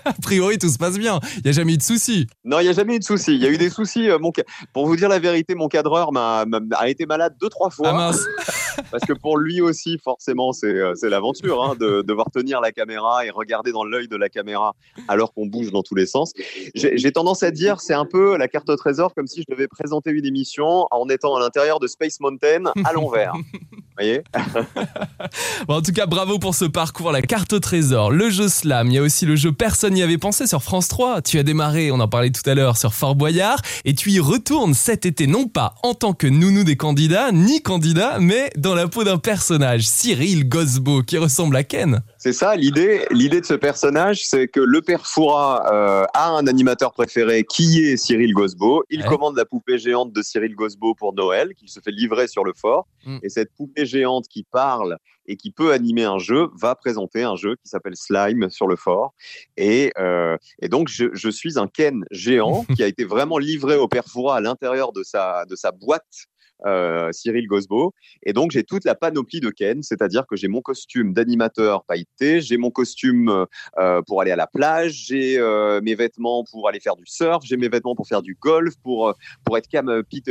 A 0.06 0.14
priori, 0.22 0.58
tout 0.58 0.70
se 0.70 0.78
passe 0.78 0.98
bien. 0.98 1.20
Il 1.40 1.46
y 1.48 1.50
a 1.50 1.52
jamais 1.52 1.74
eu 1.74 1.78
de 1.78 1.84
soucis. 1.84 2.28
Non, 2.44 2.60
il 2.60 2.64
n'y 2.64 2.70
a 2.70 2.74
jamais 2.74 2.96
eu 2.96 3.00
de 3.00 3.04
souci. 3.04 3.34
Il 3.36 3.42
y 3.42 3.46
a 3.46 3.50
eu 3.50 3.58
des 3.58 3.70
soucis. 3.70 4.10
euh, 4.10 4.20
mon 4.20 4.32
Pour 4.74 4.86
vous 4.86 4.96
dire 4.96 5.10
la 5.10 5.20
vérité, 5.20 5.56
mon 5.56 5.68
cadreur 5.68 6.12
m'a, 6.12 6.46
m'a- 6.46 6.60
a 6.78 6.90
été 6.90 7.06
malade 7.06 7.36
deux, 7.40 7.50
trois 7.50 7.70
fois. 7.70 7.90
Ah 7.90 7.94
mince. 7.94 8.26
Parce 8.92 9.06
que 9.06 9.14
pour 9.14 9.38
lui 9.38 9.62
aussi, 9.62 9.98
forcément, 10.04 10.52
c'est, 10.52 10.68
euh, 10.68 10.94
c'est 10.96 11.10
l'aventure 11.10 11.64
hein, 11.64 11.76
de 11.80 12.02
devoir 12.02 12.30
tenir 12.32 12.60
la 12.60 12.72
caméra 12.72 13.26
et 13.26 13.30
regarder 13.30 13.72
dans 13.72 13.84
l'œil 13.84 14.08
de 14.08 14.16
la 14.16 14.30
caméra 14.30 14.74
alors 15.08 15.34
qu'on 15.34 15.46
bouge 15.46 15.72
dans 15.72 15.84
tous 15.84 15.96
les 15.96 16.06
sens. 16.06 16.34
J'ai, 16.76 16.98
j'ai 16.98 17.12
tendance 17.12 17.44
à 17.44 17.52
dire, 17.52 17.82
c'est 17.82 17.94
un 17.94 18.06
peu 18.06 18.36
la 18.38 18.48
carte 18.48 18.70
au 18.70 18.76
trésor 18.76 19.14
comme 19.14 19.28
si 19.28 19.42
je 19.48 19.54
devais 19.54 19.68
présenter 19.68 20.10
une 20.12 20.26
émission 20.26 20.88
en 20.92 21.08
étant 21.10 21.36
à 21.36 21.40
l'intérieur 21.40 21.80
de 21.80 21.88
Space 21.88 22.20
Mountain 22.20 22.72
à 22.84 22.94
l'envers. 22.94 23.34
Voyez? 23.98 24.24
En 25.68 25.82
tout 25.82 25.92
cas, 25.92 26.06
bravo 26.06 26.40
pour 26.40 26.56
ce 26.56 26.66
parcours, 26.66 27.12
la 27.12 27.22
carte 27.22 27.54
au 27.54 27.60
trésor, 27.60 28.12
le 28.12 28.30
jeu 28.30 28.48
slam. 28.48 28.88
Il 28.88 28.94
y 28.94 28.98
a 28.98 29.02
aussi 29.02 29.26
le 29.26 29.36
jeu 29.36 29.52
Personne 29.52 29.94
n'y 29.94 30.04
avait 30.04 30.18
pensé 30.18 30.46
sur 30.46 30.62
France 30.62 30.88
3. 30.88 31.22
Tu 31.22 31.40
as 31.40 31.44
démarré, 31.44 31.92
on 31.92 32.00
en 32.00 32.08
parlait 32.08 32.32
tout 32.32 32.48
à 32.50 32.54
l'heure, 32.54 32.78
sur 32.78 32.94
Fort 32.94 33.16
Boyard. 33.16 33.62
Et 33.86 33.96
tu 33.96 34.12
y 34.12 34.20
retournes 34.20 34.74
cet 34.74 35.06
été, 35.06 35.28
non 35.28 35.48
pas 35.48 35.76
en 35.84 35.94
tant 35.94 36.14
que 36.14 36.28
nounou 36.28 36.64
des 36.64 36.76
candidats, 36.76 37.32
ni 37.32 37.62
candidat, 37.62 38.18
mais 38.20 38.52
dans 38.58 38.76
la 38.76 38.88
peau 38.88 39.04
d'un 39.04 39.18
personnage, 39.18 39.88
Cyril 39.88 40.48
Gosbo, 40.48 41.04
qui 41.04 41.18
ressemble 41.18 41.56
à 41.56 41.64
Ken. 41.64 42.02
C'est 42.24 42.32
ça 42.32 42.56
l'idée. 42.56 43.06
L'idée 43.12 43.42
de 43.42 43.46
ce 43.46 43.54
personnage, 43.54 44.26
c'est 44.26 44.48
que 44.48 44.62
le 44.62 44.82
père 44.82 45.06
Foura 45.06 45.70
euh, 45.74 46.06
a 46.14 46.30
un 46.30 46.48
animateur 46.48 46.94
préféré 46.94 47.44
qui 47.44 47.84
est 47.84 47.98
Cyril 47.98 48.34
Gosbo. 48.34 48.86
Il 48.90 49.02
Ouais. 49.02 49.08
commande 49.10 49.36
la 49.36 49.44
poupée 49.44 49.78
géante 49.78 50.14
de 50.14 50.22
Cyril 50.22 50.56
Gosbo 50.56 50.96
pour 50.96 51.14
Noël, 51.14 51.54
qu'il 51.54 51.68
se 51.68 51.82
fait 51.82 51.92
livrer 51.92 52.30
sur 52.30 52.46
le 52.46 52.54
fort. 52.56 52.88
Mm. 53.06 53.18
Et 53.24 53.28
cette 53.28 53.52
poupée 53.58 53.86
géante 53.86 54.30
qui 54.30 54.46
parle 54.50 55.00
et 55.26 55.36
qui 55.36 55.52
peut 55.52 55.74
animer 55.74 56.06
un 56.06 56.18
jeu 56.18 56.48
va 56.58 56.76
présenter 56.76 57.24
un 57.24 57.36
jeu 57.36 57.56
qui 57.58 57.68
s'appelle 57.70 57.98
Slime 57.98 58.50
sur 58.50 58.68
le 58.68 58.78
fort. 58.78 59.14
Et, 59.58 59.92
euh, 60.00 60.38
et 60.62 60.70
donc 60.70 60.88
je, 60.88 61.08
je 61.12 61.30
suis 61.30 61.60
un 61.60 61.68
Ken 61.68 62.06
géant 62.10 62.64
qui 62.78 62.84
a 62.84 62.88
été 62.88 63.04
vraiment 63.04 63.38
livré 63.38 63.76
au 63.76 63.90
père 63.90 64.06
Foura 64.06 64.38
à 64.38 64.40
l'intérieur 64.40 64.94
de 64.94 65.04
sa 65.04 65.44
de 65.50 65.58
sa 65.58 65.72
boîte. 65.74 66.28
Euh, 66.66 67.12
Cyril 67.12 67.48
Gosbo. 67.48 67.94
Et 68.24 68.34
donc, 68.34 68.52
j'ai 68.52 68.64
toute 68.64 68.86
la 68.86 68.96
panoplie 68.96 69.40
de 69.40 69.50
Ken, 69.50 69.84
c'est-à-dire 69.84 70.26
que 70.28 70.36
j'ai 70.36 70.48
mon 70.48 70.62
costume 70.62 71.14
d'animateur 71.14 71.84
pailleté, 71.86 72.42
j'ai 72.42 72.58
mon 72.58 72.72
costume 72.72 73.30
euh, 73.30 73.46
euh, 73.80 74.02
pour 74.06 74.22
aller 74.22 74.32
à 74.32 74.36
la 74.36 74.48
plage, 74.48 75.06
j'ai 75.08 75.38
euh, 75.40 75.82
mes 75.82 75.96
vêtements 75.96 76.44
pour 76.52 76.68
aller 76.68 76.80
faire 76.80 76.96
du 76.96 77.06
surf, 77.06 77.44
j'ai 77.44 77.58
mes 77.58 77.70
vêtements 77.70 77.96
pour 77.96 78.08
faire 78.08 78.22
du 78.22 78.38
golf, 78.40 78.74
pour, 78.84 79.14
pour 79.44 79.58
être 79.58 79.68
cam- 79.68 80.04
pit- 80.04 80.30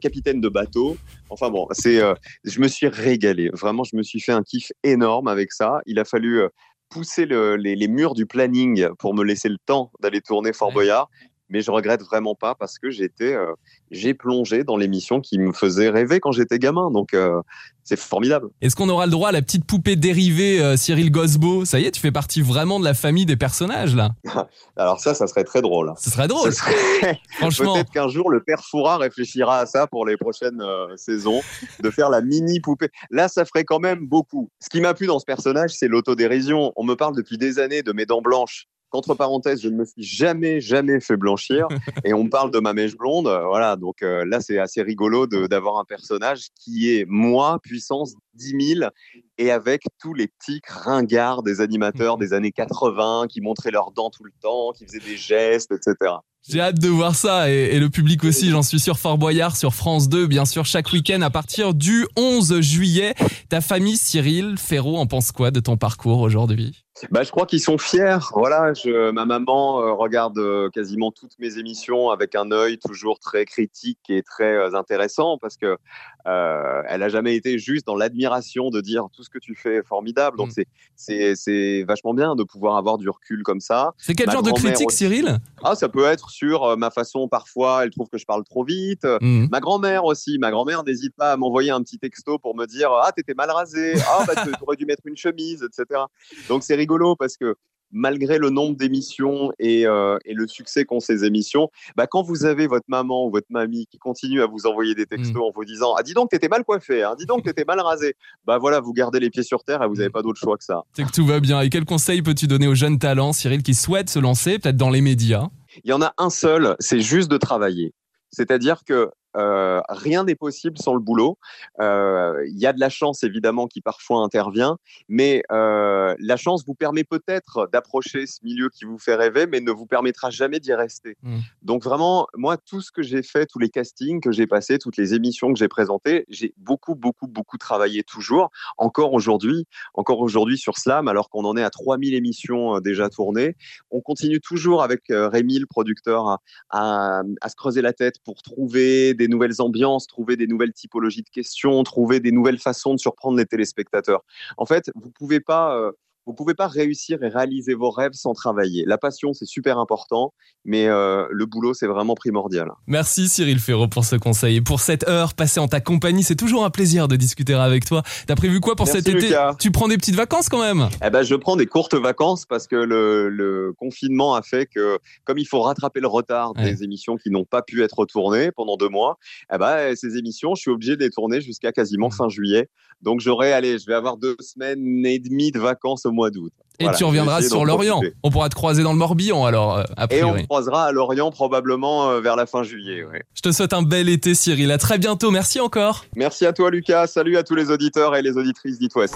capitaine 0.00 0.40
de 0.40 0.48
bateau. 0.48 0.96
Enfin 1.30 1.50
bon, 1.50 1.66
c'est, 1.72 2.00
je 2.44 2.60
me 2.60 2.68
suis 2.68 2.88
régalé. 2.88 3.50
Vraiment, 3.52 3.84
je 3.84 3.96
me 3.96 4.02
suis 4.02 4.20
fait 4.20 4.32
un 4.32 4.42
kiff 4.42 4.72
énorme 4.84 5.28
avec 5.28 5.52
ça. 5.52 5.80
Il 5.86 5.98
a 5.98 6.04
fallu 6.04 6.42
pousser 6.90 7.24
le- 7.24 7.56
les, 7.56 7.74
les 7.74 7.88
murs 7.88 8.12
du 8.14 8.26
planning 8.26 8.88
pour 8.98 9.14
me 9.14 9.24
laisser 9.24 9.48
le 9.48 9.56
temps 9.64 9.90
d'aller 10.00 10.20
tourner 10.20 10.52
Fort. 10.52 10.72
Boyard. 10.72 11.08
Mais 11.52 11.60
je 11.60 11.70
regrette 11.70 12.02
vraiment 12.02 12.34
pas 12.34 12.54
parce 12.54 12.78
que 12.78 12.90
j'étais, 12.90 13.34
euh, 13.34 13.52
j'ai 13.90 14.14
plongé 14.14 14.64
dans 14.64 14.76
l'émission 14.78 15.20
qui 15.20 15.38
me 15.38 15.52
faisait 15.52 15.90
rêver 15.90 16.18
quand 16.18 16.32
j'étais 16.32 16.58
gamin. 16.58 16.90
Donc, 16.90 17.12
euh, 17.12 17.42
c'est 17.84 17.98
formidable. 17.98 18.48
Est-ce 18.62 18.74
qu'on 18.74 18.88
aura 18.88 19.04
le 19.04 19.12
droit 19.12 19.28
à 19.28 19.32
la 19.32 19.42
petite 19.42 19.66
poupée 19.66 19.96
dérivée 19.96 20.62
euh, 20.62 20.76
Cyril 20.78 21.10
Gosbo? 21.10 21.66
Ça 21.66 21.78
y 21.78 21.84
est, 21.84 21.90
tu 21.90 22.00
fais 22.00 22.10
partie 22.12 22.40
vraiment 22.40 22.80
de 22.80 22.84
la 22.84 22.94
famille 22.94 23.26
des 23.26 23.36
personnages 23.36 23.94
là. 23.94 24.10
Alors 24.76 24.98
ça, 24.98 25.14
ça 25.14 25.26
serait 25.26 25.44
très 25.44 25.60
drôle. 25.60 25.92
Ce 25.98 26.08
serait 26.10 26.22
Ça 26.22 26.28
drôle, 26.28 26.52
serait- 26.52 27.20
franchement. 27.32 27.74
Peut-être 27.74 27.90
qu'un 27.90 28.08
jour, 28.08 28.30
le 28.30 28.42
père 28.42 28.62
Foura 28.64 28.96
réfléchira 28.96 29.58
à 29.58 29.66
ça 29.66 29.86
pour 29.86 30.06
les 30.06 30.16
prochaines 30.16 30.62
saisons, 30.96 31.42
de 31.82 31.90
faire 31.90 32.08
la 32.08 32.22
mini 32.22 32.60
poupée. 32.60 32.88
Là, 33.10 33.28
ça 33.28 33.44
ferait 33.44 33.64
quand 33.64 33.80
même 33.80 34.06
beaucoup. 34.06 34.48
Ce 34.60 34.70
qui 34.70 34.80
m'a 34.80 34.94
plu 34.94 35.06
dans 35.06 35.18
ce 35.18 35.26
personnage, 35.26 35.72
c'est 35.72 35.88
l'autodérision. 35.88 36.72
On 36.76 36.84
me 36.84 36.94
parle 36.94 37.14
depuis 37.14 37.36
des 37.36 37.58
années 37.58 37.82
de 37.82 37.92
mes 37.92 38.06
dents 38.06 38.22
blanches. 38.22 38.68
Qu'entre 38.92 39.14
parenthèses, 39.14 39.62
je 39.62 39.70
ne 39.70 39.76
me 39.76 39.86
suis 39.86 40.02
jamais, 40.02 40.60
jamais 40.60 41.00
fait 41.00 41.16
blanchir. 41.16 41.66
Et 42.04 42.12
on 42.12 42.28
parle 42.28 42.50
de 42.50 42.60
ma 42.60 42.74
mèche 42.74 42.94
blonde. 42.94 43.26
Euh, 43.26 43.46
Voilà, 43.46 43.76
donc 43.76 44.02
euh, 44.02 44.26
là, 44.26 44.40
c'est 44.42 44.58
assez 44.58 44.82
rigolo 44.82 45.26
d'avoir 45.26 45.78
un 45.78 45.84
personnage 45.84 46.48
qui 46.62 46.90
est 46.94 47.06
moi, 47.08 47.58
puissance 47.62 48.12
10 48.34 48.76
000, 48.76 48.90
et 49.38 49.50
avec 49.50 49.84
tous 49.98 50.12
les 50.12 50.28
petits 50.28 50.60
ringards 50.68 51.42
des 51.42 51.62
animateurs 51.62 52.18
des 52.18 52.34
années 52.34 52.52
80 52.52 53.26
qui 53.30 53.40
montraient 53.40 53.70
leurs 53.70 53.92
dents 53.92 54.10
tout 54.10 54.24
le 54.24 54.32
temps, 54.42 54.72
qui 54.72 54.84
faisaient 54.84 54.98
des 55.00 55.16
gestes, 55.16 55.72
etc. 55.72 56.12
J'ai 56.46 56.60
hâte 56.60 56.78
de 56.78 56.88
voir 56.88 57.14
ça 57.14 57.50
et, 57.50 57.74
et 57.74 57.78
le 57.78 57.88
public 57.88 58.24
aussi, 58.24 58.50
j'en 58.50 58.62
suis 58.62 58.80
sûr. 58.80 58.98
Fort 58.98 59.16
Boyard 59.16 59.56
sur 59.56 59.74
France 59.74 60.08
2, 60.08 60.26
bien 60.26 60.44
sûr, 60.44 60.66
chaque 60.66 60.92
week-end 60.92 61.22
à 61.22 61.30
partir 61.30 61.72
du 61.72 62.06
11 62.16 62.60
juillet. 62.60 63.14
Ta 63.48 63.60
famille, 63.60 63.96
Cyril 63.96 64.56
Ferraud, 64.58 64.98
en 64.98 65.06
pense 65.06 65.32
quoi 65.32 65.50
de 65.50 65.60
ton 65.60 65.76
parcours 65.76 66.20
aujourd'hui? 66.20 66.81
Bah, 67.10 67.22
je 67.22 67.30
crois 67.30 67.46
qu'ils 67.46 67.60
sont 67.60 67.78
fiers. 67.78 68.18
Voilà, 68.34 68.72
ma 69.12 69.24
maman 69.24 69.80
euh, 69.80 69.92
regarde 69.92 70.38
euh, 70.38 70.68
quasiment 70.68 71.10
toutes 71.10 71.38
mes 71.38 71.58
émissions 71.58 72.10
avec 72.10 72.34
un 72.34 72.50
œil 72.52 72.78
toujours 72.78 73.18
très 73.18 73.46
critique 73.46 73.98
et 74.10 74.22
très 74.22 74.52
euh, 74.52 74.74
intéressant 74.74 75.38
parce 75.38 75.56
que 75.56 75.78
euh, 76.26 76.82
elle 76.88 77.02
a 77.02 77.08
jamais 77.08 77.36
été 77.36 77.58
juste 77.58 77.86
dans 77.86 77.96
l'admiration 77.96 78.70
de 78.70 78.80
dire 78.80 79.06
tout 79.12 79.22
ce 79.22 79.30
que 79.30 79.38
tu 79.38 79.54
fais 79.54 79.76
est 79.76 79.82
formidable. 79.86 80.36
Donc 80.36 80.48
Mm. 80.48 80.52
c'est 80.52 80.66
c'est 80.96 81.34
c'est 81.36 81.84
vachement 81.84 82.14
bien 82.14 82.36
de 82.36 82.44
pouvoir 82.44 82.76
avoir 82.76 82.98
du 82.98 83.08
recul 83.08 83.42
comme 83.42 83.60
ça. 83.60 83.92
C'est 83.98 84.14
quel 84.14 84.26
Ma 84.26 84.32
genre 84.32 84.42
de 84.42 84.50
critique, 84.52 84.88
aussi. 84.88 84.98
Cyril? 84.98 85.38
Ah, 85.64 85.74
ça 85.74 85.88
peut 85.88 86.04
être 86.04 86.30
sur 86.30 86.64
euh, 86.64 86.76
ma 86.76 86.90
façon 86.90 87.28
parfois. 87.28 87.84
Elle 87.84 87.90
trouve 87.90 88.08
que 88.08 88.18
je 88.18 88.24
parle 88.26 88.44
trop 88.44 88.64
vite. 88.64 89.06
Hmm. 89.20 89.46
Ma 89.50 89.60
grand-mère 89.60 90.04
aussi. 90.04 90.38
Ma 90.38 90.50
grand-mère 90.50 90.84
n'hésite 90.84 91.14
pas 91.16 91.32
à 91.32 91.36
m'envoyer 91.36 91.70
un 91.70 91.82
petit 91.82 91.98
texto 91.98 92.38
pour 92.38 92.54
me 92.56 92.66
dire 92.66 92.90
Ah, 92.92 93.10
t'étais 93.12 93.34
mal 93.34 93.50
rasé. 93.50 93.94
Ah, 94.08 94.24
bah, 94.26 94.34
t'aurais 94.58 94.76
dû 94.76 94.86
mettre 94.86 95.02
une 95.06 95.16
chemise, 95.16 95.62
etc. 95.64 96.00
Donc, 96.48 96.62
c'est 96.62 96.74
rigolo 96.74 97.16
parce 97.16 97.36
que 97.36 97.56
malgré 97.92 98.38
le 98.38 98.50
nombre 98.50 98.76
d'émissions 98.76 99.52
et, 99.58 99.86
euh, 99.86 100.18
et 100.24 100.34
le 100.34 100.48
succès 100.48 100.84
qu'ont 100.84 101.00
ces 101.00 101.24
émissions, 101.24 101.70
bah, 101.96 102.06
quand 102.06 102.22
vous 102.22 102.44
avez 102.44 102.66
votre 102.66 102.86
maman 102.88 103.26
ou 103.26 103.30
votre 103.30 103.46
mamie 103.50 103.86
qui 103.86 103.98
continue 103.98 104.42
à 104.42 104.46
vous 104.46 104.66
envoyer 104.66 104.94
des 104.94 105.06
textos 105.06 105.42
en 105.42 105.50
vous 105.54 105.64
disant 105.64 105.94
Ah, 105.96 106.02
dis 106.02 106.14
donc, 106.14 106.30
t'étais 106.30 106.48
mal 106.48 106.64
coiffé. 106.64 107.02
Hein, 107.02 107.14
dis 107.18 107.26
donc, 107.26 107.44
t'étais 107.44 107.64
mal 107.64 107.80
rasé. 107.80 108.16
Bah 108.46 108.58
voilà, 108.58 108.80
vous 108.80 108.92
gardez 108.92 109.20
les 109.20 109.30
pieds 109.30 109.42
sur 109.42 109.62
terre 109.64 109.82
et 109.82 109.88
vous 109.88 109.96
n'avez 109.96 110.10
pas 110.10 110.22
d'autre 110.22 110.40
choix 110.40 110.56
que 110.56 110.64
ça. 110.64 110.82
C'est 110.94 111.04
que 111.04 111.12
tout 111.12 111.26
va 111.26 111.40
bien. 111.40 111.60
Et 111.60 111.70
quel 111.70 111.84
conseil 111.84 112.22
peux-tu 112.22 112.46
donner 112.46 112.66
aux 112.66 112.74
jeunes 112.74 112.98
talents, 112.98 113.32
Cyril, 113.32 113.62
qui 113.62 113.74
souhaitent 113.74 114.10
se 114.10 114.18
lancer, 114.18 114.58
peut-être 114.58 114.76
dans 114.76 114.90
les 114.90 115.00
médias? 115.00 115.48
Il 115.84 115.90
y 115.90 115.92
en 115.92 116.02
a 116.02 116.12
un 116.18 116.30
seul, 116.30 116.76
c'est 116.78 117.00
juste 117.00 117.30
de 117.30 117.36
travailler. 117.36 117.94
C'est-à-dire 118.30 118.84
que 118.84 119.10
euh, 119.36 119.80
rien 119.88 120.24
n'est 120.24 120.34
possible 120.34 120.78
sans 120.78 120.94
le 120.94 121.00
boulot. 121.00 121.38
Euh, 121.80 122.44
Il 122.48 122.58
y 122.58 122.66
a 122.66 122.72
de 122.72 122.80
la 122.80 122.88
chance 122.88 123.24
évidemment 123.24 123.66
qui 123.66 123.80
parfois 123.80 124.20
intervient, 124.20 124.78
mais 125.08 125.42
euh, 125.50 126.14
la 126.18 126.36
chance 126.36 126.64
vous 126.66 126.74
permet 126.74 127.04
peut-être 127.04 127.68
d'approcher 127.72 128.26
ce 128.26 128.38
milieu 128.42 128.68
qui 128.68 128.84
vous 128.84 128.98
fait 128.98 129.14
rêver, 129.14 129.46
mais 129.46 129.60
ne 129.60 129.70
vous 129.70 129.86
permettra 129.86 130.30
jamais 130.30 130.60
d'y 130.60 130.74
rester. 130.74 131.16
Mm. 131.22 131.38
Donc 131.62 131.84
vraiment, 131.84 132.26
moi, 132.34 132.56
tout 132.56 132.80
ce 132.80 132.92
que 132.92 133.02
j'ai 133.02 133.22
fait, 133.22 133.46
tous 133.46 133.58
les 133.58 133.68
castings 133.68 134.20
que 134.20 134.32
j'ai 134.32 134.46
passés, 134.46 134.78
toutes 134.78 134.96
les 134.96 135.14
émissions 135.14 135.52
que 135.52 135.58
j'ai 135.58 135.68
présentées, 135.68 136.24
j'ai 136.28 136.54
beaucoup, 136.56 136.94
beaucoup, 136.94 137.26
beaucoup 137.26 137.58
travaillé 137.58 138.02
toujours. 138.02 138.50
Encore 138.78 139.12
aujourd'hui, 139.12 139.66
encore 139.94 140.20
aujourd'hui 140.20 140.58
sur 140.58 140.78
Slam, 140.78 141.08
alors 141.08 141.30
qu'on 141.30 141.44
en 141.44 141.56
est 141.56 141.62
à 141.62 141.70
3000 141.70 142.14
émissions 142.14 142.76
euh, 142.76 142.80
déjà 142.80 143.08
tournées, 143.08 143.56
on 143.90 144.00
continue 144.00 144.40
toujours 144.40 144.82
avec 144.82 145.10
euh, 145.10 145.28
Rémi, 145.28 145.58
le 145.58 145.66
producteur, 145.66 146.28
à, 146.28 146.40
à, 146.70 147.22
à 147.40 147.48
se 147.48 147.56
creuser 147.56 147.82
la 147.82 147.92
tête 147.92 148.16
pour 148.24 148.42
trouver 148.42 149.14
des 149.14 149.21
nouvelles 149.28 149.60
ambiances, 149.60 150.06
trouver 150.06 150.36
des 150.36 150.46
nouvelles 150.46 150.72
typologies 150.72 151.22
de 151.22 151.30
questions, 151.30 151.82
trouver 151.82 152.20
des 152.20 152.32
nouvelles 152.32 152.58
façons 152.58 152.94
de 152.94 152.98
surprendre 152.98 153.38
les 153.38 153.46
téléspectateurs. 153.46 154.24
En 154.56 154.66
fait, 154.66 154.90
vous 154.94 155.10
pouvez 155.10 155.40
pas, 155.40 155.76
euh, 155.76 155.92
vous 156.26 156.34
pouvez 156.34 156.54
pas 156.54 156.68
réussir 156.68 157.22
et 157.22 157.28
réaliser 157.28 157.74
vos 157.74 157.90
rêves 157.90 158.12
sans 158.14 158.32
travailler. 158.32 158.84
La 158.86 158.98
passion, 158.98 159.32
c'est 159.32 159.46
super 159.46 159.78
important, 159.78 160.32
mais 160.64 160.86
euh, 160.86 161.26
le 161.30 161.46
boulot, 161.46 161.74
c'est 161.74 161.86
vraiment 161.86 162.14
primordial. 162.14 162.70
Merci 162.86 163.28
Cyril 163.28 163.58
Ferraud 163.58 163.88
pour 163.88 164.04
ce 164.04 164.16
conseil 164.16 164.56
et 164.56 164.60
pour 164.60 164.80
cette 164.80 165.08
heure 165.08 165.34
passée 165.34 165.60
en 165.60 165.68
ta 165.68 165.80
compagnie. 165.80 166.22
C'est 166.22 166.36
toujours 166.36 166.64
un 166.64 166.70
plaisir 166.70 167.08
de 167.08 167.16
discuter 167.16 167.54
avec 167.54 167.84
toi. 167.84 168.02
T'as 168.26 168.34
prévu 168.36 168.60
quoi 168.60 168.76
pour 168.76 168.86
Merci, 168.86 169.02
cet 169.02 169.14
été. 169.14 169.36
Tu 169.58 169.70
prends 169.70 169.88
des 169.88 169.96
petites 169.96 170.14
vacances 170.14 170.48
quand 170.48 170.60
même? 170.60 170.88
Eh 171.04 171.10
ben, 171.10 171.22
je 171.22 171.34
prends 171.34 171.56
des 171.56 171.66
courtes 171.66 171.94
vacances 171.94 172.46
parce 172.46 172.66
que 172.66 172.76
le, 172.76 173.28
le 173.28 173.72
confinement 173.76 174.34
a 174.34 174.42
fait 174.42 174.66
que, 174.66 174.98
comme 175.24 175.38
il 175.38 175.46
faut 175.46 175.60
rattraper 175.62 176.00
le 176.00 176.08
retard 176.08 176.52
Ouais. 176.56 176.64
des 176.72 176.82
émissions 176.84 177.16
qui 177.16 177.30
n'ont 177.30 177.44
pas 177.44 177.62
pu 177.62 177.82
être 177.82 178.04
tournées 178.04 178.50
pendant 178.52 178.76
deux 178.76 178.88
mois, 178.88 179.18
eh 179.52 179.58
ben, 179.58 179.94
ces 179.96 180.16
émissions, 180.18 180.54
je 180.54 180.60
suis 180.62 180.70
obligé 180.70 180.96
de 180.96 181.02
les 181.02 181.10
tourner 181.10 181.40
jusqu'à 181.40 181.72
quasiment 181.72 182.10
fin 182.10 182.28
juillet. 182.28 182.68
Donc, 183.00 183.20
j'aurai, 183.20 183.52
allez, 183.52 183.78
je 183.78 183.86
vais 183.86 183.94
avoir 183.94 184.16
deux 184.16 184.36
semaines 184.40 185.04
et 185.06 185.18
demie 185.18 185.50
de 185.50 185.58
vacances 185.58 186.04
au 186.06 186.11
mois 186.12 186.30
d'août. 186.30 186.52
Et 186.78 186.84
Voilà, 186.84 186.98
tu 186.98 187.04
reviendras 187.04 187.42
sur 187.42 187.64
l'Orient. 187.64 187.96
profiter. 187.98 188.16
On 188.22 188.30
pourra 188.30 188.48
te 188.48 188.54
croiser 188.54 188.82
dans 188.82 188.92
le 188.92 188.98
Morbihan 188.98 189.44
alors, 189.44 189.78
euh, 189.78 189.84
a 189.96 190.06
Et 190.12 190.24
on 190.24 190.34
croisera 190.44 190.86
à 190.86 190.92
Lorient 190.92 191.30
probablement 191.30 192.08
euh, 192.08 192.20
vers 192.20 192.34
la 192.34 192.46
fin 192.46 192.62
juillet. 192.62 193.04
ouais. 193.04 193.22
Je 193.34 193.42
te 193.42 193.52
souhaite 193.52 193.72
un 193.72 193.82
bel 193.82 194.08
été 194.08 194.34
Cyril. 194.34 194.70
À 194.72 194.78
très 194.78 194.98
bientôt. 194.98 195.30
Merci 195.30 195.60
encore. 195.60 196.04
Merci 196.16 196.46
à 196.46 196.52
toi, 196.52 196.70
Lucas. 196.70 197.06
Salut 197.06 197.36
à 197.36 197.42
tous 197.42 197.54
les 197.54 197.70
auditeurs 197.70 198.16
et 198.16 198.22
les 198.22 198.36
auditrices 198.36 198.78
d'It 198.78 198.94
West. 198.96 199.14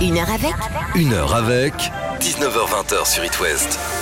Une 0.00 0.18
heure 0.18 0.30
avec 0.30 0.54
Une 0.94 1.12
heure 1.12 1.34
avec 1.34 1.74
19h20 2.20 3.06
sur 3.06 3.24
It 3.24 3.40
West. 3.40 3.99